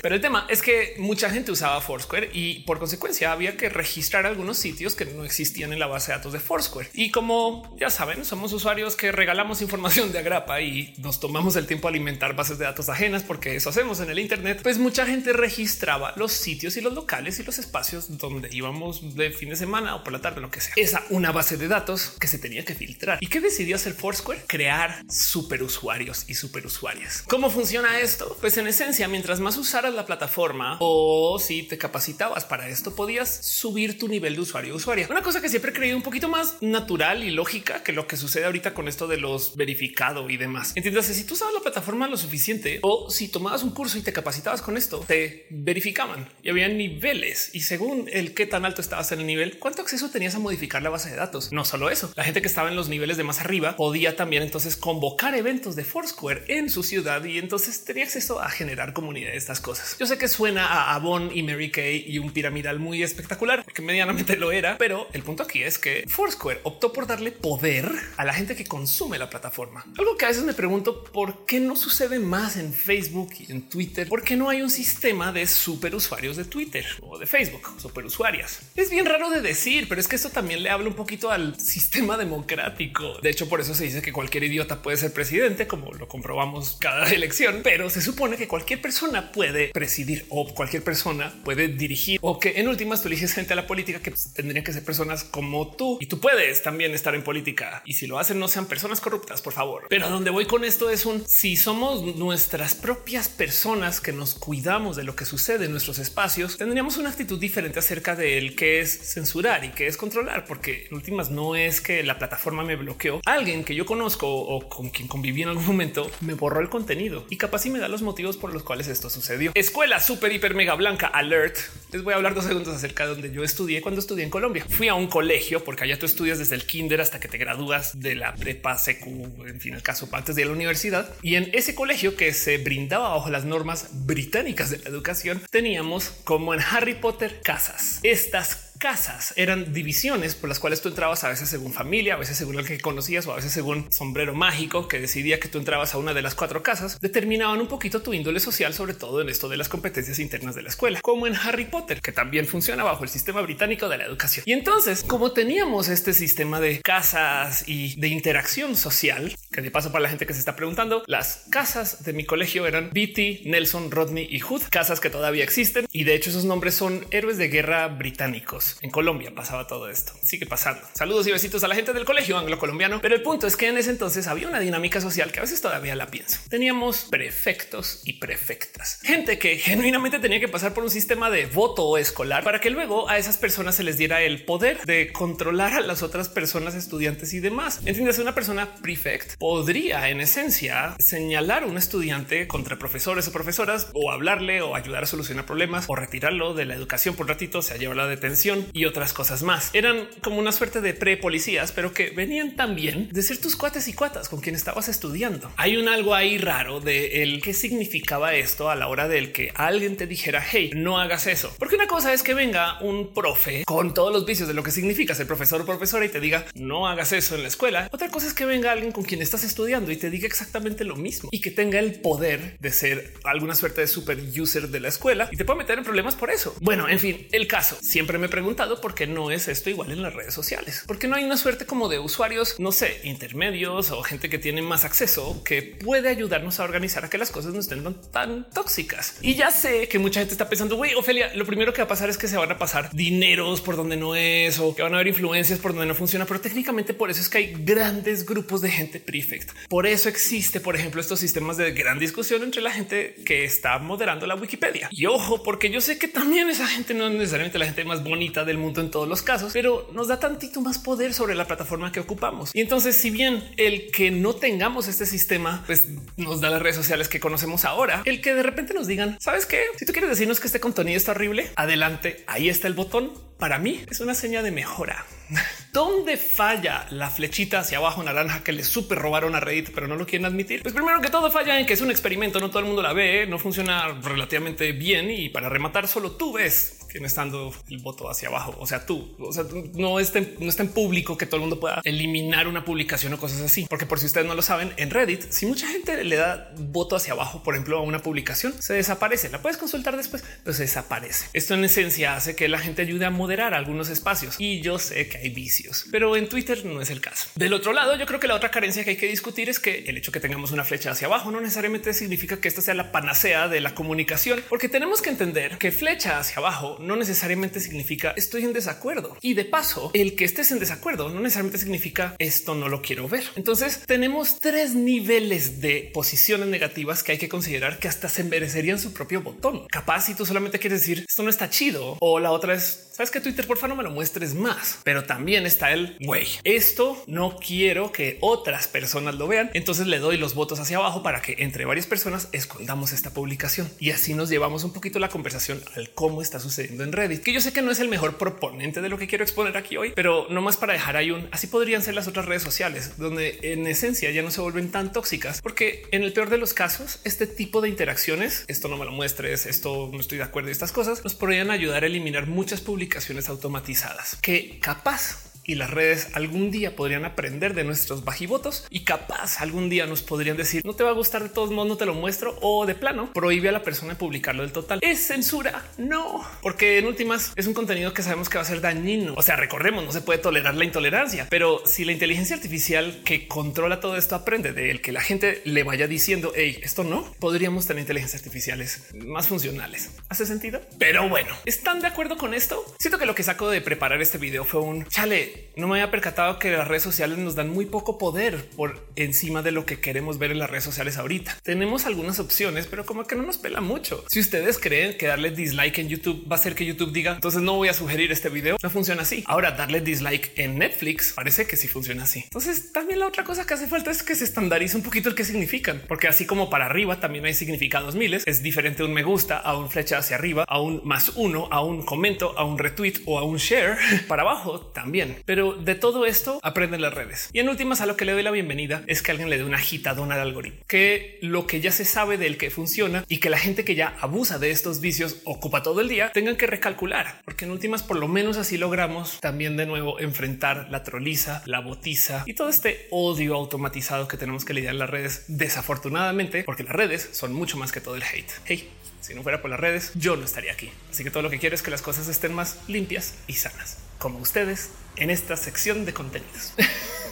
pero 0.00 0.14
el 0.14 0.20
tema 0.20 0.46
es 0.48 0.62
que 0.62 0.94
mucha 0.98 1.28
gente 1.28 1.52
usaba 1.52 1.80
Foursquare 1.82 2.30
y 2.32 2.60
por 2.60 2.78
consecuencia 2.78 3.32
había 3.32 3.56
que 3.58 3.68
registrar 3.68 4.24
algunos 4.24 4.56
sitios 4.56 4.94
que 4.94 5.04
no 5.04 5.24
existían 5.24 5.74
en 5.74 5.78
la 5.78 5.86
base 5.86 6.10
de 6.10 6.18
datos 6.18 6.32
de 6.32 6.40
Foursquare. 6.40 6.88
Y 6.94 7.10
como 7.10 7.76
ya 7.78 7.90
saben, 7.90 8.24
somos 8.24 8.54
usuarios 8.56 8.96
que 8.96 9.12
regalamos 9.12 9.62
información 9.62 10.10
de 10.12 10.18
agrapa 10.18 10.60
y 10.60 10.94
nos 10.98 11.20
tomamos 11.20 11.54
el 11.56 11.66
tiempo 11.66 11.86
a 11.86 11.90
alimentar 11.90 12.34
bases 12.34 12.58
de 12.58 12.64
datos 12.64 12.88
ajenas 12.88 13.22
porque 13.22 13.54
eso 13.54 13.70
hacemos 13.70 14.00
en 14.00 14.10
el 14.10 14.18
Internet, 14.18 14.60
pues 14.62 14.78
mucha 14.78 15.06
gente 15.06 15.32
registraba 15.32 16.12
los 16.16 16.32
sitios 16.32 16.76
y 16.76 16.80
los 16.80 16.94
locales 16.94 17.38
y 17.38 17.44
los 17.44 17.58
espacios 17.58 18.18
donde 18.18 18.48
íbamos 18.50 19.14
de 19.14 19.30
fin 19.30 19.50
de 19.50 19.56
semana 19.56 19.94
o 19.94 20.02
por 20.02 20.12
la 20.12 20.20
tarde, 20.20 20.40
lo 20.40 20.50
que 20.50 20.60
sea. 20.60 20.72
Esa 20.76 21.04
una 21.10 21.32
base 21.32 21.56
de 21.56 21.68
datos 21.68 22.14
que 22.18 22.26
se 22.26 22.38
tenía 22.38 22.64
que 22.64 22.74
filtrar. 22.74 23.18
¿Y 23.20 23.26
qué 23.26 23.40
decidió 23.40 23.76
hacer 23.76 23.92
Foursquare? 23.92 24.44
Crear 24.46 25.04
super 25.08 25.62
usuarios 25.62 26.24
y 26.28 26.34
superusuarias. 26.34 27.22
¿Cómo 27.28 27.50
funciona 27.50 28.00
esto? 28.00 28.36
Pues 28.40 28.56
en 28.56 28.66
esencia, 28.66 29.06
mientras 29.08 29.40
más 29.40 29.56
usaras 29.56 29.94
la 29.94 30.06
plataforma 30.06 30.78
o 30.80 31.38
si 31.38 31.62
te 31.62 31.78
capacitabas 31.78 32.44
para 32.44 32.68
esto, 32.68 32.94
podías 32.94 33.28
subir 33.46 33.98
tu 33.98 34.08
nivel 34.08 34.34
de 34.34 34.40
usuario 34.40 34.74
usuaria. 34.74 35.06
Una 35.10 35.22
cosa 35.22 35.40
que 35.40 35.48
siempre 35.48 35.72
he 35.72 35.74
creído 35.74 35.96
un 35.96 36.02
poquito 36.02 36.28
más 36.28 36.56
natural 36.60 37.22
y 37.22 37.30
lógica 37.30 37.82
que 37.82 37.92
lo 37.92 38.06
que 38.06 38.16
sucede 38.16 38.45
ahorita 38.46 38.74
con 38.74 38.88
esto 38.88 39.06
de 39.06 39.18
los 39.18 39.56
verificado 39.56 40.30
y 40.30 40.36
demás. 40.36 40.72
Entiéndase, 40.74 41.14
si 41.14 41.24
tú 41.24 41.34
usabas 41.34 41.54
la 41.54 41.60
plataforma 41.60 42.08
lo 42.08 42.16
suficiente 42.16 42.78
o 42.82 43.10
si 43.10 43.28
tomabas 43.28 43.62
un 43.62 43.70
curso 43.70 43.98
y 43.98 44.02
te 44.02 44.12
capacitabas 44.12 44.62
con 44.62 44.76
esto, 44.76 45.04
te 45.06 45.46
verificaban 45.50 46.28
y 46.42 46.50
había 46.50 46.68
niveles 46.68 47.50
y 47.52 47.60
según 47.60 48.08
el 48.12 48.34
qué 48.34 48.46
tan 48.46 48.64
alto 48.64 48.80
estabas 48.80 49.12
en 49.12 49.20
el 49.20 49.26
nivel, 49.26 49.58
cuánto 49.58 49.82
acceso 49.82 50.10
tenías 50.10 50.34
a 50.34 50.38
modificar 50.38 50.82
la 50.82 50.90
base 50.90 51.10
de 51.10 51.16
datos. 51.16 51.52
No 51.52 51.64
solo 51.64 51.90
eso, 51.90 52.12
la 52.16 52.24
gente 52.24 52.40
que 52.40 52.48
estaba 52.48 52.68
en 52.68 52.76
los 52.76 52.88
niveles 52.88 53.16
de 53.16 53.24
más 53.24 53.40
arriba 53.40 53.76
podía 53.76 54.16
también 54.16 54.42
entonces 54.42 54.76
convocar 54.76 55.34
eventos 55.34 55.76
de 55.76 55.84
Foursquare 55.84 56.44
en 56.48 56.70
su 56.70 56.82
ciudad 56.82 57.24
y 57.24 57.38
entonces 57.38 57.84
tenía 57.84 58.04
acceso 58.04 58.40
a 58.40 58.50
generar 58.50 58.92
comunidad 58.92 59.30
de 59.30 59.36
estas 59.36 59.60
cosas. 59.60 59.96
Yo 59.98 60.06
sé 60.06 60.18
que 60.18 60.28
suena 60.28 60.66
a 60.66 60.94
Avon 60.94 61.30
y 61.34 61.42
Mary 61.42 61.70
Kay 61.70 62.04
y 62.06 62.18
un 62.18 62.30
piramidal 62.30 62.78
muy 62.78 63.02
espectacular, 63.02 63.64
porque 63.64 63.82
medianamente 63.82 64.36
lo 64.36 64.52
era, 64.52 64.76
pero 64.78 65.08
el 65.12 65.22
punto 65.22 65.42
aquí 65.42 65.62
es 65.62 65.78
que 65.78 66.04
Foursquare 66.08 66.60
optó 66.62 66.92
por 66.92 67.06
darle 67.06 67.32
poder 67.32 67.90
a 68.16 68.24
la 68.24 68.32
gente 68.36 68.54
que 68.54 68.64
consume 68.64 69.18
la 69.18 69.30
plataforma. 69.30 69.84
Algo 69.98 70.16
que 70.16 70.24
a 70.24 70.28
veces 70.28 70.44
me 70.44 70.54
pregunto 70.54 71.04
por 71.04 71.46
qué 71.46 71.60
no 71.60 71.76
sucede 71.76 72.18
más 72.18 72.56
en 72.56 72.72
Facebook 72.72 73.30
y 73.38 73.50
en 73.50 73.62
Twitter, 73.68 74.08
por 74.08 74.22
qué 74.22 74.36
no 74.36 74.48
hay 74.48 74.62
un 74.62 74.70
sistema 74.70 75.32
de 75.32 75.46
super 75.46 75.94
usuarios 75.94 76.36
de 76.36 76.44
Twitter 76.44 76.86
o 77.02 77.18
de 77.18 77.26
Facebook, 77.26 77.80
super 77.80 78.04
usuarias. 78.04 78.60
Es 78.74 78.90
bien 78.90 79.06
raro 79.06 79.30
de 79.30 79.40
decir, 79.40 79.88
pero 79.88 80.00
es 80.00 80.08
que 80.08 80.16
eso 80.16 80.30
también 80.30 80.62
le 80.62 80.70
habla 80.70 80.88
un 80.88 80.94
poquito 80.94 81.30
al 81.30 81.58
sistema 81.58 82.16
democrático. 82.16 83.18
De 83.22 83.30
hecho, 83.30 83.48
por 83.48 83.60
eso 83.60 83.74
se 83.74 83.84
dice 83.84 84.02
que 84.02 84.12
cualquier 84.12 84.44
idiota 84.44 84.82
puede 84.82 84.96
ser 84.96 85.12
presidente, 85.12 85.66
como 85.66 85.92
lo 85.92 86.08
comprobamos 86.08 86.76
cada 86.80 87.10
elección, 87.12 87.60
pero 87.62 87.90
se 87.90 88.02
supone 88.02 88.36
que 88.36 88.48
cualquier 88.48 88.80
persona 88.80 89.32
puede 89.32 89.68
presidir 89.68 90.26
o 90.28 90.54
cualquier 90.54 90.82
persona 90.82 91.34
puede 91.44 91.68
dirigir 91.68 92.18
o 92.22 92.38
que 92.38 92.60
en 92.60 92.68
últimas 92.68 93.02
tú 93.02 93.08
eliges 93.08 93.32
gente 93.32 93.52
a 93.52 93.56
la 93.56 93.66
política 93.66 94.00
que 94.00 94.12
tendrían 94.34 94.64
que 94.64 94.72
ser 94.72 94.84
personas 94.84 95.24
como 95.24 95.74
tú 95.74 95.98
y 96.00 96.06
tú 96.06 96.20
puedes 96.20 96.62
también 96.62 96.92
estar 96.92 97.14
en 97.14 97.22
política 97.22 97.82
y 97.84 97.94
si 97.94 98.06
lo 98.06 98.18
no 98.34 98.48
sean 98.48 98.66
personas 98.66 99.00
corruptas, 99.00 99.42
por 99.42 99.52
favor. 99.52 99.86
Pero 99.88 100.06
a 100.06 100.10
donde 100.10 100.30
voy 100.30 100.46
con 100.46 100.64
esto 100.64 100.90
es 100.90 101.06
un 101.06 101.26
si 101.26 101.56
somos 101.56 102.02
nuestras 102.16 102.74
propias 102.74 103.28
personas 103.28 104.00
que 104.00 104.12
nos 104.12 104.34
cuidamos 104.34 104.96
de 104.96 105.04
lo 105.04 105.16
que 105.16 105.24
sucede 105.24 105.66
en 105.66 105.72
nuestros 105.72 105.98
espacios, 105.98 106.56
tendríamos 106.56 106.96
una 106.96 107.10
actitud 107.10 107.38
diferente 107.38 107.78
acerca 107.78 108.16
de 108.16 108.38
el 108.38 108.56
que 108.56 108.80
es 108.80 109.12
censurar 109.14 109.64
y 109.64 109.70
que 109.70 109.86
es 109.86 109.96
controlar, 109.96 110.44
porque 110.46 110.86
en 110.88 110.96
últimas 110.96 111.30
no 111.30 111.56
es 111.56 111.80
que 111.80 112.02
la 112.02 112.18
plataforma 112.18 112.64
me 112.64 112.76
bloqueó. 112.76 113.20
Alguien 113.24 113.64
que 113.64 113.74
yo 113.74 113.86
conozco 113.86 114.28
o 114.28 114.68
con 114.68 114.90
quien 114.90 115.08
conviví 115.08 115.42
en 115.42 115.48
algún 115.48 115.66
momento 115.66 116.10
me 116.20 116.34
borró 116.34 116.60
el 116.60 116.68
contenido 116.68 117.26
y 117.30 117.36
capaz 117.36 117.66
y 117.66 117.70
me 117.70 117.78
da 117.78 117.88
los 117.88 118.02
motivos 118.02 118.36
por 118.36 118.52
los 118.52 118.62
cuales 118.62 118.88
esto 118.88 119.10
sucedió. 119.10 119.52
Escuela 119.54 120.00
súper 120.00 120.32
hiper 120.32 120.54
mega 120.54 120.74
blanca 120.74 121.06
alert. 121.06 121.56
Les 121.92 122.02
voy 122.02 122.12
a 122.12 122.16
hablar 122.16 122.34
dos 122.34 122.44
segundos 122.44 122.74
acerca 122.74 123.04
de 123.04 123.10
donde 123.10 123.32
yo 123.32 123.44
estudié 123.44 123.80
cuando 123.80 124.00
estudié 124.00 124.24
en 124.24 124.30
Colombia. 124.30 124.66
Fui 124.68 124.88
a 124.88 124.94
un 124.94 125.06
colegio 125.06 125.64
porque 125.64 125.84
allá 125.84 125.98
tú 125.98 126.06
estudias 126.06 126.38
desde 126.38 126.56
el 126.56 126.66
kinder 126.66 127.00
hasta 127.00 127.20
que 127.20 127.28
te 127.28 127.38
gradúas 127.38 127.98
de 127.98 128.15
la 128.16 128.34
prepa, 128.34 128.76
secu, 128.78 129.44
en 129.46 129.60
fin, 129.60 129.74
el 129.74 129.82
caso 129.82 130.08
antes 130.12 130.36
de 130.36 130.44
la 130.44 130.52
universidad. 130.52 131.08
Y 131.22 131.36
en 131.36 131.50
ese 131.52 131.74
colegio 131.74 132.16
que 132.16 132.32
se 132.32 132.58
brindaba 132.58 133.10
bajo 133.10 133.30
las 133.30 133.44
normas 133.44 133.88
británicas 133.92 134.70
de 134.70 134.78
la 134.78 134.88
educación, 134.88 135.42
teníamos 135.50 136.10
como 136.24 136.54
en 136.54 136.60
Harry 136.60 136.94
Potter 136.94 137.40
casas. 137.42 138.00
Estas 138.02 138.65
casas 138.78 139.32
eran 139.36 139.72
divisiones 139.72 140.34
por 140.34 140.48
las 140.48 140.58
cuales 140.58 140.80
tú 140.80 140.88
entrabas 140.88 141.24
a 141.24 141.28
veces 141.28 141.48
según 141.48 141.72
familia, 141.72 142.14
a 142.14 142.18
veces 142.18 142.36
según 142.36 142.58
el 142.58 142.66
que 142.66 142.80
conocías 142.80 143.26
o 143.26 143.32
a 143.32 143.36
veces 143.36 143.52
según 143.52 143.90
sombrero 143.92 144.34
mágico 144.34 144.88
que 144.88 145.00
decidía 145.00 145.40
que 145.40 145.48
tú 145.48 145.58
entrabas 145.58 145.94
a 145.94 145.98
una 145.98 146.14
de 146.14 146.22
las 146.22 146.34
cuatro 146.34 146.62
casas, 146.62 147.00
determinaban 147.00 147.60
un 147.60 147.68
poquito 147.68 148.02
tu 148.02 148.12
índole 148.12 148.40
social, 148.40 148.74
sobre 148.74 148.94
todo 148.94 149.20
en 149.20 149.28
esto 149.28 149.48
de 149.48 149.56
las 149.56 149.68
competencias 149.68 150.18
internas 150.18 150.54
de 150.54 150.62
la 150.62 150.68
escuela, 150.68 151.00
como 151.00 151.26
en 151.26 151.36
Harry 151.36 151.66
Potter, 151.66 152.00
que 152.00 152.12
también 152.12 152.46
funciona 152.46 152.84
bajo 152.84 153.04
el 153.04 153.10
sistema 153.10 153.40
británico 153.40 153.88
de 153.88 153.98
la 153.98 154.04
educación. 154.04 154.44
Y 154.46 154.52
entonces, 154.52 155.02
como 155.02 155.32
teníamos 155.32 155.88
este 155.88 156.12
sistema 156.12 156.60
de 156.60 156.80
casas 156.80 157.64
y 157.66 157.98
de 158.00 158.08
interacción 158.08 158.76
social, 158.76 159.36
Que 159.52 159.62
de 159.62 159.70
paso 159.70 159.90
para 159.90 160.02
la 160.02 160.08
gente 160.08 160.26
que 160.26 160.34
se 160.34 160.40
está 160.40 160.54
preguntando, 160.56 161.02
las 161.06 161.46
casas 161.50 162.04
de 162.04 162.12
mi 162.12 162.24
colegio 162.24 162.66
eran 162.66 162.90
Beatty, 162.92 163.42
Nelson, 163.46 163.90
Rodney 163.90 164.26
y 164.30 164.40
Hood, 164.40 164.62
casas 164.70 165.00
que 165.00 165.08
todavía 165.08 165.44
existen 165.44 165.86
y 165.92 166.04
de 166.04 166.14
hecho 166.14 166.30
esos 166.30 166.44
nombres 166.44 166.74
son 166.74 167.06
héroes 167.10 167.38
de 167.38 167.48
guerra 167.48 167.88
británicos. 167.88 168.65
En 168.80 168.90
Colombia 168.90 169.32
pasaba 169.34 169.66
todo 169.66 169.88
esto. 169.88 170.12
Sigue 170.22 170.46
pasando. 170.46 170.82
Saludos 170.94 171.26
y 171.26 171.32
besitos 171.32 171.62
a 171.64 171.68
la 171.68 171.74
gente 171.74 171.92
del 171.92 172.04
colegio 172.04 172.38
anglo 172.38 172.58
colombiano. 172.58 173.00
Pero 173.00 173.14
el 173.14 173.22
punto 173.22 173.46
es 173.46 173.56
que 173.56 173.68
en 173.68 173.78
ese 173.78 173.90
entonces 173.90 174.26
había 174.26 174.48
una 174.48 174.60
dinámica 174.60 175.00
social 175.00 175.32
que 175.32 175.38
a 175.38 175.42
veces 175.42 175.60
todavía 175.60 175.96
la 175.96 176.08
pienso. 176.08 176.40
Teníamos 176.48 177.06
prefectos 177.10 178.02
y 178.04 178.14
prefectas, 178.14 179.00
gente 179.02 179.38
que 179.38 179.56
genuinamente 179.56 180.18
tenía 180.18 180.40
que 180.40 180.48
pasar 180.48 180.74
por 180.74 180.84
un 180.84 180.90
sistema 180.90 181.30
de 181.30 181.46
voto 181.46 181.96
escolar 181.98 182.44
para 182.44 182.60
que 182.60 182.70
luego 182.70 183.08
a 183.08 183.18
esas 183.18 183.38
personas 183.38 183.74
se 183.74 183.84
les 183.84 183.98
diera 183.98 184.22
el 184.22 184.44
poder 184.44 184.84
de 184.84 185.12
controlar 185.12 185.74
a 185.74 185.80
las 185.80 186.02
otras 186.02 186.28
personas, 186.28 186.74
estudiantes 186.74 187.32
y 187.34 187.40
demás. 187.40 187.80
Entiendes, 187.84 188.18
una 188.18 188.34
persona 188.34 188.74
prefect 188.76 189.36
podría 189.38 190.08
en 190.08 190.20
esencia 190.20 190.94
señalar 190.98 191.62
a 191.62 191.66
un 191.66 191.76
estudiante 191.76 192.46
contra 192.46 192.78
profesores 192.78 193.28
o 193.28 193.32
profesoras 193.32 193.88
o 193.92 194.10
hablarle 194.10 194.62
o 194.62 194.74
ayudar 194.74 195.04
a 195.04 195.06
solucionar 195.06 195.46
problemas 195.46 195.84
o 195.88 195.96
retirarlo 195.96 196.54
de 196.54 196.64
la 196.64 196.74
educación 196.74 197.14
por 197.14 197.28
ratito, 197.28 197.62
se 197.62 197.74
ha 197.74 197.76
llevado 197.76 198.00
la 198.00 198.06
detención 198.06 198.55
y 198.72 198.84
otras 198.84 199.12
cosas 199.12 199.42
más. 199.42 199.70
Eran 199.72 200.08
como 200.22 200.38
una 200.38 200.52
suerte 200.52 200.80
de 200.80 200.94
pre 200.94 201.16
policías, 201.16 201.72
pero 201.72 201.92
que 201.92 202.10
venían 202.10 202.56
también 202.56 203.08
de 203.10 203.22
ser 203.22 203.38
tus 203.38 203.56
cuates 203.56 203.88
y 203.88 203.92
cuatas 203.92 204.28
con 204.28 204.40
quien 204.40 204.54
estabas 204.54 204.88
estudiando. 204.88 205.52
Hay 205.56 205.76
un 205.76 205.88
algo 205.88 206.14
ahí 206.14 206.38
raro 206.38 206.80
de 206.80 207.22
el 207.22 207.42
qué 207.42 207.52
significaba 207.54 208.34
esto 208.34 208.70
a 208.70 208.76
la 208.76 208.88
hora 208.88 209.08
del 209.08 209.32
que 209.32 209.52
alguien 209.54 209.96
te 209.96 210.06
dijera, 210.06 210.44
hey, 210.46 210.70
no 210.74 210.98
hagas 210.98 211.26
eso. 211.26 211.54
Porque 211.58 211.76
una 211.76 211.86
cosa 211.86 212.12
es 212.12 212.22
que 212.22 212.34
venga 212.34 212.80
un 212.80 213.12
profe 213.14 213.64
con 213.64 213.94
todos 213.94 214.12
los 214.12 214.26
vicios 214.26 214.48
de 214.48 214.54
lo 214.54 214.62
que 214.62 214.70
significa 214.70 215.14
ser 215.14 215.26
profesor 215.26 215.60
o 215.60 215.66
profesora 215.66 216.04
y 216.04 216.08
te 216.08 216.20
diga, 216.20 216.46
no 216.54 216.88
hagas 216.88 217.12
eso 217.12 217.34
en 217.34 217.42
la 217.42 217.48
escuela. 217.48 217.88
Otra 217.92 218.10
cosa 218.10 218.26
es 218.26 218.34
que 218.34 218.44
venga 218.44 218.72
alguien 218.72 218.92
con 218.92 219.04
quien 219.04 219.22
estás 219.22 219.44
estudiando 219.44 219.90
y 219.90 219.96
te 219.96 220.10
diga 220.10 220.26
exactamente 220.26 220.84
lo 220.84 220.96
mismo 220.96 221.28
y 221.32 221.40
que 221.40 221.50
tenga 221.50 221.78
el 221.78 222.00
poder 222.00 222.56
de 222.58 222.72
ser 222.72 223.14
alguna 223.24 223.54
suerte 223.54 223.80
de 223.82 223.86
super 223.86 224.18
user 224.38 224.68
de 224.68 224.80
la 224.80 224.88
escuela 224.88 225.28
y 225.30 225.36
te 225.36 225.44
puede 225.44 225.58
meter 225.58 225.78
en 225.78 225.84
problemas 225.84 226.14
por 226.14 226.30
eso. 226.30 226.54
Bueno, 226.60 226.88
en 226.88 226.98
fin, 226.98 227.26
el 227.32 227.46
caso. 227.46 227.76
Siempre 227.80 228.18
me 228.18 228.26
he 228.26 228.28
preguntado 228.46 228.80
por 228.80 228.94
qué 228.94 229.08
no 229.08 229.32
es 229.32 229.48
esto 229.48 229.70
igual 229.70 229.90
en 229.90 230.02
las 230.02 230.14
redes 230.14 230.32
sociales, 230.32 230.84
porque 230.86 231.08
no 231.08 231.16
hay 231.16 231.24
una 231.24 231.36
suerte 231.36 231.66
como 231.66 231.88
de 231.88 231.98
usuarios, 231.98 232.60
no 232.60 232.70
sé, 232.70 233.00
intermedios 233.02 233.90
o 233.90 234.04
gente 234.04 234.30
que 234.30 234.38
tiene 234.38 234.62
más 234.62 234.84
acceso 234.84 235.42
que 235.42 235.62
puede 235.62 236.08
ayudarnos 236.08 236.60
a 236.60 236.62
organizar 236.62 237.04
a 237.04 237.10
que 237.10 237.18
las 237.18 237.32
cosas 237.32 237.54
no 237.54 237.58
estén 237.58 237.82
tan 238.12 238.48
tóxicas. 238.50 239.18
Y 239.20 239.34
ya 239.34 239.50
sé 239.50 239.88
que 239.88 239.98
mucha 239.98 240.20
gente 240.20 240.34
está 240.34 240.48
pensando, 240.48 240.76
güey, 240.76 240.94
Ofelia, 240.94 241.34
lo 241.34 241.44
primero 241.44 241.72
que 241.72 241.78
va 241.78 241.86
a 241.86 241.88
pasar 241.88 242.08
es 242.08 242.18
que 242.18 242.28
se 242.28 242.36
van 242.36 242.52
a 242.52 242.56
pasar 242.56 242.88
dineros 242.92 243.60
por 243.62 243.74
donde 243.74 243.96
no 243.96 244.14
es 244.14 244.60
o 244.60 244.76
que 244.76 244.82
van 244.82 244.92
a 244.92 244.98
haber 244.98 245.08
influencias 245.08 245.58
por 245.58 245.72
donde 245.72 245.86
no 245.86 245.96
funciona, 245.96 246.24
pero 246.24 246.40
técnicamente 246.40 246.94
por 246.94 247.10
eso 247.10 247.20
es 247.20 247.28
que 247.28 247.38
hay 247.38 247.54
grandes 247.64 248.24
grupos 248.24 248.60
de 248.60 248.70
gente 248.70 249.00
prefect. 249.00 249.50
Por 249.68 249.88
eso 249.88 250.08
existe, 250.08 250.60
por 250.60 250.76
ejemplo, 250.76 251.00
estos 251.00 251.18
sistemas 251.18 251.56
de 251.56 251.72
gran 251.72 251.98
discusión 251.98 252.44
entre 252.44 252.62
la 252.62 252.70
gente 252.70 253.16
que 253.26 253.42
está 253.42 253.80
moderando 253.80 254.24
la 254.24 254.36
Wikipedia. 254.36 254.88
Y 254.92 255.06
ojo, 255.06 255.42
porque 255.42 255.68
yo 255.68 255.80
sé 255.80 255.98
que 255.98 256.06
también 256.06 256.48
esa 256.48 256.68
gente 256.68 256.94
no 256.94 257.08
es 257.08 257.12
necesariamente 257.14 257.58
la 257.58 257.66
gente 257.66 257.84
más 257.84 258.04
bonita 258.04 258.35
del 258.44 258.58
mundo 258.58 258.80
en 258.80 258.90
todos 258.90 259.08
los 259.08 259.22
casos, 259.22 259.52
pero 259.52 259.88
nos 259.92 260.08
da 260.08 260.18
tantito 260.18 260.60
más 260.60 260.78
poder 260.78 261.14
sobre 261.14 261.34
la 261.34 261.46
plataforma 261.46 261.92
que 261.92 262.00
ocupamos. 262.00 262.50
Y 262.54 262.60
entonces, 262.60 262.96
si 262.96 263.10
bien 263.10 263.42
el 263.56 263.90
que 263.90 264.10
no 264.10 264.34
tengamos 264.34 264.88
este 264.88 265.06
sistema, 265.06 265.62
pues 265.66 265.86
nos 266.16 266.40
da 266.40 266.50
las 266.50 266.62
redes 266.62 266.76
sociales 266.76 267.08
que 267.08 267.20
conocemos 267.20 267.64
ahora, 267.64 268.02
el 268.04 268.20
que 268.20 268.34
de 268.34 268.42
repente 268.42 268.74
nos 268.74 268.86
digan, 268.86 269.16
¿sabes 269.20 269.46
qué? 269.46 269.60
Si 269.76 269.86
tú 269.86 269.92
quieres 269.92 270.10
decirnos 270.10 270.40
que 270.40 270.46
este 270.46 270.60
contenido 270.60 270.96
está 270.96 271.12
horrible, 271.12 271.50
adelante, 271.56 272.24
ahí 272.26 272.48
está 272.48 272.68
el 272.68 272.74
botón. 272.74 273.12
Para 273.38 273.58
mí 273.58 273.84
es 273.90 274.00
una 274.00 274.14
señal 274.14 274.44
de 274.44 274.50
mejora. 274.50 275.04
¿Dónde 275.72 276.16
falla 276.16 276.86
la 276.90 277.10
flechita 277.10 277.58
hacia 277.58 277.78
abajo 277.78 278.02
naranja 278.02 278.42
que 278.42 278.52
le 278.52 278.64
super 278.64 278.98
robaron 278.98 279.34
a 279.34 279.40
Reddit, 279.40 279.70
pero 279.74 279.86
no 279.86 279.96
lo 279.96 280.06
quieren 280.06 280.24
admitir? 280.24 280.62
Pues 280.62 280.74
primero 280.74 281.00
que 281.00 281.10
todo 281.10 281.30
falla 281.30 281.60
en 281.60 281.66
que 281.66 281.74
es 281.74 281.80
un 281.80 281.90
experimento, 281.90 282.40
no 282.40 282.48
todo 282.48 282.60
el 282.60 282.64
mundo 282.66 282.82
la 282.82 282.92
ve, 282.92 283.26
no 283.26 283.38
funciona 283.38 283.88
relativamente 284.02 284.72
bien 284.72 285.10
y 285.10 285.28
para 285.28 285.48
rematar 285.48 285.86
solo 285.86 286.12
tú 286.12 286.32
ves 286.32 286.85
dando 287.14 287.52
el 287.68 287.78
voto 287.78 288.10
hacia 288.10 288.28
abajo. 288.28 288.54
O 288.58 288.66
sea, 288.66 288.86
tú, 288.86 289.14
o 289.18 289.32
sea, 289.32 289.44
no 289.74 290.00
está, 290.00 290.20
no 290.20 290.50
en 290.56 290.68
público 290.68 291.16
que 291.16 291.26
todo 291.26 291.36
el 291.36 291.42
mundo 291.42 291.60
pueda 291.60 291.80
eliminar 291.84 292.48
una 292.48 292.64
publicación 292.64 293.12
o 293.14 293.18
cosas 293.18 293.40
así. 293.40 293.66
Porque 293.68 293.86
por 293.86 294.00
si 294.00 294.06
ustedes 294.06 294.26
no 294.26 294.34
lo 294.34 294.42
saben, 294.42 294.72
en 294.76 294.90
Reddit, 294.90 295.30
si 295.30 295.46
mucha 295.46 295.68
gente 295.68 296.02
le 296.04 296.16
da 296.16 296.52
voto 296.58 296.96
hacia 296.96 297.12
abajo, 297.12 297.42
por 297.42 297.54
ejemplo, 297.54 297.78
a 297.78 297.82
una 297.82 298.00
publicación, 298.00 298.54
se 298.60 298.74
desaparece. 298.74 299.28
La 299.30 299.42
puedes 299.42 299.56
consultar 299.56 299.96
después, 299.96 300.24
pero 300.44 300.54
se 300.54 300.62
desaparece. 300.62 301.26
Esto 301.32 301.54
en 301.54 301.64
esencia 301.64 302.16
hace 302.16 302.34
que 302.36 302.48
la 302.48 302.58
gente 302.58 302.82
ayude 302.82 303.04
a 303.04 303.10
moderar 303.10 303.54
algunos 303.54 303.88
espacios 303.88 304.36
y 304.38 304.60
yo 304.60 304.78
sé 304.78 305.08
que 305.08 305.18
hay 305.18 305.30
vicios, 305.30 305.86
pero 305.90 306.16
en 306.16 306.28
Twitter 306.28 306.64
no 306.64 306.80
es 306.80 306.90
el 306.90 307.00
caso. 307.00 307.28
Del 307.34 307.52
otro 307.52 307.72
lado, 307.72 307.96
yo 307.96 308.06
creo 308.06 308.20
que 308.20 308.26
la 308.26 308.34
otra 308.34 308.50
carencia 308.50 308.84
que 308.84 308.90
hay 308.90 308.96
que 308.96 309.08
discutir 309.08 309.48
es 309.48 309.58
que 309.58 309.84
el 309.86 309.96
hecho 309.96 310.12
que 310.12 310.20
tengamos 310.20 310.52
una 310.52 310.64
flecha 310.64 310.90
hacia 310.90 311.06
abajo 311.06 311.30
no 311.30 311.40
necesariamente 311.40 311.92
significa 311.92 312.40
que 312.40 312.48
esta 312.48 312.62
sea 312.62 312.74
la 312.74 312.92
panacea 312.92 313.48
de 313.48 313.60
la 313.60 313.74
comunicación, 313.74 314.42
porque 314.48 314.68
tenemos 314.68 315.02
que 315.02 315.10
entender 315.10 315.58
que 315.58 315.72
flecha 315.72 316.18
hacia 316.18 316.38
abajo 316.38 316.78
no 316.86 316.96
necesariamente 316.96 317.60
significa 317.60 318.14
estoy 318.16 318.44
en 318.44 318.52
desacuerdo. 318.52 319.16
Y 319.20 319.34
de 319.34 319.44
paso, 319.44 319.90
el 319.94 320.16
que 320.16 320.24
estés 320.24 320.52
en 320.52 320.58
desacuerdo 320.58 321.10
no 321.10 321.20
necesariamente 321.20 321.58
significa 321.58 322.14
esto 322.18 322.54
no 322.54 322.68
lo 322.68 322.82
quiero 322.82 323.08
ver. 323.08 323.24
Entonces 323.36 323.82
tenemos 323.86 324.38
tres 324.38 324.74
niveles 324.74 325.60
de 325.60 325.90
posiciones 325.92 326.48
negativas 326.48 327.02
que 327.02 327.12
hay 327.12 327.18
que 327.18 327.28
considerar 327.28 327.78
que 327.78 327.88
hasta 327.88 328.08
se 328.08 328.24
merecerían 328.24 328.78
su 328.78 328.92
propio 328.92 329.22
botón. 329.22 329.66
Capaz 329.68 330.06
si 330.06 330.14
tú 330.14 330.24
solamente 330.24 330.58
quieres 330.58 330.80
decir 330.80 331.04
esto 331.08 331.22
no 331.22 331.30
está 331.30 331.50
chido 331.50 331.96
o 332.00 332.20
la 332.20 332.30
otra 332.30 332.54
es 332.54 332.85
sabes 332.96 333.10
que 333.10 333.20
Twitter 333.20 333.46
por 333.46 333.58
favor 333.58 333.76
no 333.76 333.82
me 333.82 333.82
lo 333.82 333.94
muestres 333.94 334.34
más, 334.34 334.78
pero 334.82 335.04
también 335.04 335.44
está 335.44 335.70
el 335.70 335.98
güey. 336.00 336.26
Esto 336.44 337.04
no 337.06 337.36
quiero 337.36 337.92
que 337.92 338.16
otras 338.22 338.68
personas 338.68 339.16
lo 339.16 339.28
vean. 339.28 339.50
Entonces 339.52 339.86
le 339.86 339.98
doy 339.98 340.16
los 340.16 340.34
votos 340.34 340.60
hacia 340.60 340.78
abajo 340.78 341.02
para 341.02 341.20
que 341.20 341.36
entre 341.40 341.66
varias 341.66 341.86
personas 341.86 342.30
escondamos 342.32 342.92
esta 342.92 343.12
publicación 343.12 343.70
y 343.78 343.90
así 343.90 344.14
nos 344.14 344.30
llevamos 344.30 344.64
un 344.64 344.72
poquito 344.72 344.98
la 344.98 345.10
conversación 345.10 345.62
al 345.74 345.90
cómo 345.90 346.22
está 346.22 346.40
sucediendo 346.40 346.84
en 346.84 346.92
Reddit, 346.92 347.22
que 347.22 347.34
yo 347.34 347.42
sé 347.42 347.52
que 347.52 347.60
no 347.60 347.70
es 347.70 347.80
el 347.80 347.88
mejor 347.90 348.16
proponente 348.16 348.80
de 348.80 348.88
lo 348.88 348.96
que 348.96 349.06
quiero 349.06 349.24
exponer 349.24 349.58
aquí 349.58 349.76
hoy, 349.76 349.92
pero 349.94 350.26
no 350.30 350.40
más 350.40 350.56
para 350.56 350.72
dejar 350.72 350.96
ahí 350.96 351.10
un 351.10 351.28
así 351.32 351.48
podrían 351.48 351.82
ser 351.82 351.94
las 351.94 352.08
otras 352.08 352.24
redes 352.24 352.42
sociales, 352.42 352.96
donde 352.96 353.40
en 353.42 353.66
esencia 353.66 354.10
ya 354.10 354.22
no 354.22 354.30
se 354.30 354.40
vuelven 354.40 354.70
tan 354.70 354.92
tóxicas, 354.92 355.42
porque 355.42 355.86
en 355.90 356.02
el 356.02 356.14
peor 356.14 356.30
de 356.30 356.38
los 356.38 356.54
casos, 356.54 357.00
este 357.04 357.26
tipo 357.26 357.60
de 357.60 357.68
interacciones, 357.68 358.46
esto 358.48 358.68
no 358.68 358.78
me 358.78 358.86
lo 358.86 358.92
muestres, 358.92 359.44
esto 359.44 359.90
no 359.92 360.00
estoy 360.00 360.16
de 360.16 360.24
acuerdo 360.24 360.48
y 360.48 360.52
estas 360.52 360.72
cosas 360.72 361.04
nos 361.04 361.14
podrían 361.14 361.50
ayudar 361.50 361.82
a 361.82 361.86
eliminar 361.86 362.26
muchas 362.26 362.62
publicaciones 362.62 362.85
automatizadas 363.28 364.16
que 364.22 364.58
capaz 364.60 365.25
y 365.46 365.54
las 365.54 365.70
redes 365.70 366.08
algún 366.12 366.50
día 366.50 366.74
podrían 366.76 367.04
aprender 367.04 367.54
de 367.54 367.64
nuestros 367.64 368.04
bajivotos 368.04 368.66
y 368.70 368.80
capaz 368.80 369.40
algún 369.40 369.68
día 369.68 369.86
nos 369.86 370.02
podrían 370.02 370.36
decir 370.36 370.62
no 370.64 370.74
te 370.74 370.84
va 370.84 370.90
a 370.90 370.94
gustar 370.94 371.22
de 371.22 371.28
todos 371.28 371.50
modos, 371.50 371.68
no 371.68 371.76
te 371.76 371.86
lo 371.86 371.94
muestro 371.94 372.36
o 372.40 372.66
de 372.66 372.74
plano 372.74 373.12
prohíbe 373.12 373.48
a 373.48 373.52
la 373.52 373.62
persona 373.62 373.96
publicarlo 373.96 374.42
del 374.42 374.52
total. 374.52 374.80
Es 374.82 375.06
censura. 375.06 375.64
No, 375.78 376.24
porque 376.42 376.78
en 376.78 376.86
últimas 376.86 377.32
es 377.36 377.46
un 377.46 377.54
contenido 377.54 377.94
que 377.94 378.02
sabemos 378.02 378.28
que 378.28 378.38
va 378.38 378.42
a 378.42 378.46
ser 378.46 378.60
dañino. 378.60 379.14
O 379.16 379.22
sea, 379.22 379.36
recordemos, 379.36 379.84
no 379.84 379.92
se 379.92 380.00
puede 380.00 380.18
tolerar 380.18 380.54
la 380.54 380.64
intolerancia, 380.64 381.26
pero 381.30 381.62
si 381.64 381.84
la 381.84 381.92
inteligencia 381.92 382.36
artificial 382.36 383.02
que 383.04 383.28
controla 383.28 383.80
todo 383.80 383.96
esto 383.96 384.14
aprende 384.14 384.52
de 384.52 384.70
él, 384.70 384.80
que 384.80 384.92
la 384.92 385.00
gente 385.00 385.42
le 385.44 385.62
vaya 385.62 385.86
diciendo 385.86 386.32
hey, 386.34 386.58
esto 386.62 386.84
no 386.84 387.12
podríamos 387.18 387.66
tener 387.66 387.82
inteligencias 387.82 388.22
artificiales 388.22 388.94
más 388.94 389.28
funcionales. 389.28 389.90
¿Hace 390.08 390.26
sentido? 390.26 390.60
Pero 390.78 391.08
bueno, 391.08 391.34
¿están 391.44 391.80
de 391.80 391.86
acuerdo 391.86 392.16
con 392.16 392.34
esto? 392.34 392.64
Siento 392.78 392.98
que 392.98 393.06
lo 393.06 393.14
que 393.14 393.22
saco 393.22 393.48
de 393.50 393.60
preparar 393.60 394.00
este 394.02 394.18
video 394.18 394.44
fue 394.44 394.60
un 394.60 394.86
chale 394.86 395.35
no 395.56 395.68
me 395.68 395.80
había 395.80 395.90
percatado 395.90 396.38
que 396.38 396.50
las 396.50 396.68
redes 396.68 396.82
sociales 396.82 397.18
nos 397.18 397.34
dan 397.34 397.50
muy 397.50 397.66
poco 397.66 397.98
poder 397.98 398.48
por 398.56 398.86
encima 398.96 399.42
de 399.42 399.52
lo 399.52 399.64
que 399.64 399.80
queremos 399.80 400.18
ver 400.18 400.30
en 400.30 400.38
las 400.38 400.50
redes 400.50 400.64
sociales 400.64 400.96
ahorita. 400.98 401.38
Tenemos 401.42 401.86
algunas 401.86 402.18
opciones, 402.18 402.66
pero 402.66 402.84
como 402.84 403.04
que 403.04 403.16
no 403.16 403.22
nos 403.22 403.38
pela 403.38 403.60
mucho. 403.60 404.04
Si 404.08 404.20
ustedes 404.20 404.58
creen 404.58 404.96
que 404.98 405.06
darle 405.06 405.30
dislike 405.30 405.78
en 405.78 405.88
YouTube 405.88 406.30
va 406.30 406.36
a 406.36 406.38
hacer 406.38 406.54
que 406.54 406.66
YouTube 406.66 406.92
diga 406.92 407.14
entonces 407.14 407.42
no 407.42 407.54
voy 407.54 407.68
a 407.68 407.74
sugerir 407.74 408.12
este 408.12 408.28
video, 408.28 408.56
no 408.62 408.70
funciona 408.70 409.02
así. 409.02 409.24
Ahora 409.26 409.52
darle 409.52 409.80
dislike 409.80 410.32
en 410.36 410.58
Netflix 410.58 411.12
parece 411.14 411.46
que 411.46 411.56
sí 411.56 411.68
funciona 411.68 412.04
así. 412.04 412.20
Entonces 412.24 412.72
también 412.72 412.98
la 412.98 413.06
otra 413.06 413.24
cosa 413.24 413.46
que 413.46 413.54
hace 413.54 413.66
falta 413.66 413.90
es 413.90 414.02
que 414.02 414.14
se 414.14 414.24
estandarice 414.24 414.76
un 414.76 414.82
poquito 414.82 415.08
el 415.08 415.14
que 415.14 415.24
significan, 415.24 415.82
porque 415.88 416.08
así 416.08 416.26
como 416.26 416.50
para 416.50 416.66
arriba 416.66 417.00
también 417.00 417.24
hay 417.24 417.34
significados 417.34 417.94
miles. 417.94 418.24
Es 418.26 418.42
diferente 418.42 418.82
un 418.82 418.92
me 418.92 419.02
gusta 419.02 419.38
a 419.38 419.56
un 419.56 419.70
flecha 419.70 419.98
hacia 419.98 420.16
arriba, 420.16 420.44
a 420.48 420.60
un 420.60 420.80
más 420.84 421.12
uno, 421.16 421.48
a 421.50 421.62
un 421.62 421.82
comento, 421.82 422.38
a 422.38 422.44
un 422.44 422.58
retweet 422.58 422.94
o 423.06 423.18
a 423.18 423.24
un 423.24 423.36
share 423.36 423.76
para 424.08 424.22
abajo 424.22 424.60
también. 424.60 425.16
Pero 425.26 425.54
de 425.54 425.74
todo 425.74 426.06
esto 426.06 426.38
aprenden 426.42 426.80
las 426.80 426.94
redes. 426.94 427.28
Y 427.32 427.40
en 427.40 427.48
últimas, 427.48 427.80
a 427.80 427.86
lo 427.86 427.96
que 427.96 428.04
le 428.04 428.12
doy 428.12 428.22
la 428.22 428.30
bienvenida 428.30 428.84
es 428.86 429.02
que 429.02 429.10
alguien 429.10 429.28
le 429.28 429.38
dé 429.38 429.44
una 429.44 429.56
agitadona 429.56 430.14
al 430.14 430.20
algoritmo, 430.20 430.60
que 430.68 431.18
lo 431.20 431.46
que 431.46 431.60
ya 431.60 431.72
se 431.72 431.84
sabe 431.84 432.16
del 432.16 432.38
que 432.38 432.50
funciona 432.50 433.04
y 433.08 433.18
que 433.18 433.28
la 433.28 433.38
gente 433.38 433.64
que 433.64 433.74
ya 433.74 433.96
abusa 434.00 434.38
de 434.38 434.50
estos 434.50 434.80
vicios 434.80 435.16
ocupa 435.24 435.64
todo 435.64 435.80
el 435.80 435.88
día 435.88 436.12
tengan 436.12 436.36
que 436.36 436.46
recalcular, 436.46 437.20
porque 437.24 437.44
en 437.44 437.50
últimas, 437.50 437.82
por 437.82 437.98
lo 437.98 438.06
menos 438.06 438.36
así 438.36 438.56
logramos 438.56 439.18
también 439.20 439.56
de 439.56 439.66
nuevo 439.66 439.98
enfrentar 439.98 440.68
la 440.70 440.84
troliza, 440.84 441.42
la 441.44 441.60
botiza 441.60 442.22
y 442.26 442.34
todo 442.34 442.48
este 442.48 442.86
odio 442.90 443.34
automatizado 443.34 444.06
que 444.06 444.16
tenemos 444.16 444.44
que 444.44 444.54
lidiar 444.54 444.74
en 444.74 444.78
las 444.78 444.90
redes. 444.90 445.24
Desafortunadamente, 445.26 446.44
porque 446.44 446.62
las 446.62 446.74
redes 446.74 447.08
son 447.12 447.32
mucho 447.32 447.56
más 447.56 447.72
que 447.72 447.80
todo 447.80 447.96
el 447.96 448.04
hate. 448.04 448.30
Hey, 448.44 448.70
si 449.00 449.14
no 449.14 449.24
fuera 449.24 449.42
por 449.42 449.50
las 449.50 449.58
redes, 449.58 449.90
yo 449.96 450.16
no 450.16 450.24
estaría 450.24 450.52
aquí. 450.52 450.70
Así 450.90 451.02
que 451.02 451.10
todo 451.10 451.24
lo 451.24 451.30
que 451.30 451.38
quiero 451.40 451.56
es 451.56 451.62
que 451.62 451.70
las 451.72 451.82
cosas 451.82 452.06
estén 452.08 452.32
más 452.32 452.60
limpias 452.68 453.14
y 453.26 453.34
sanas, 453.34 453.78
como 453.98 454.18
ustedes 454.18 454.70
en 454.96 455.10
esta 455.10 455.36
sección 455.36 455.84
de 455.84 455.92
contenidos. 455.94 456.54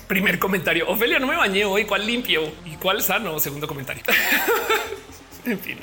Primer 0.06 0.38
comentario. 0.38 0.88
Ofelia, 0.88 1.18
no 1.18 1.26
me 1.26 1.36
bañé 1.36 1.64
hoy. 1.64 1.84
¿Cuál 1.84 2.06
limpio 2.06 2.52
y 2.64 2.76
cuál 2.76 3.02
sano? 3.02 3.38
Segundo 3.40 3.66
comentario. 3.66 4.02
en 5.44 5.58
fin. 5.58 5.78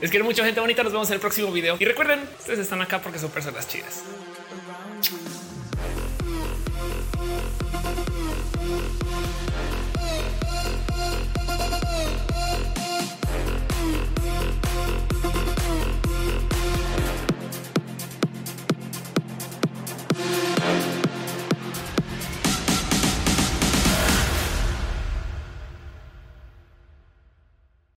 Es 0.00 0.10
que 0.10 0.22
mucha 0.22 0.44
gente 0.44 0.60
bonita. 0.60 0.82
Nos 0.82 0.92
vemos 0.92 1.08
en 1.08 1.14
el 1.14 1.20
próximo 1.20 1.50
video. 1.50 1.76
Y 1.78 1.84
recuerden, 1.84 2.20
ustedes 2.38 2.60
están 2.60 2.80
acá 2.80 3.00
porque 3.00 3.18
son 3.18 3.30
personas 3.30 3.66
chidas. 3.66 4.04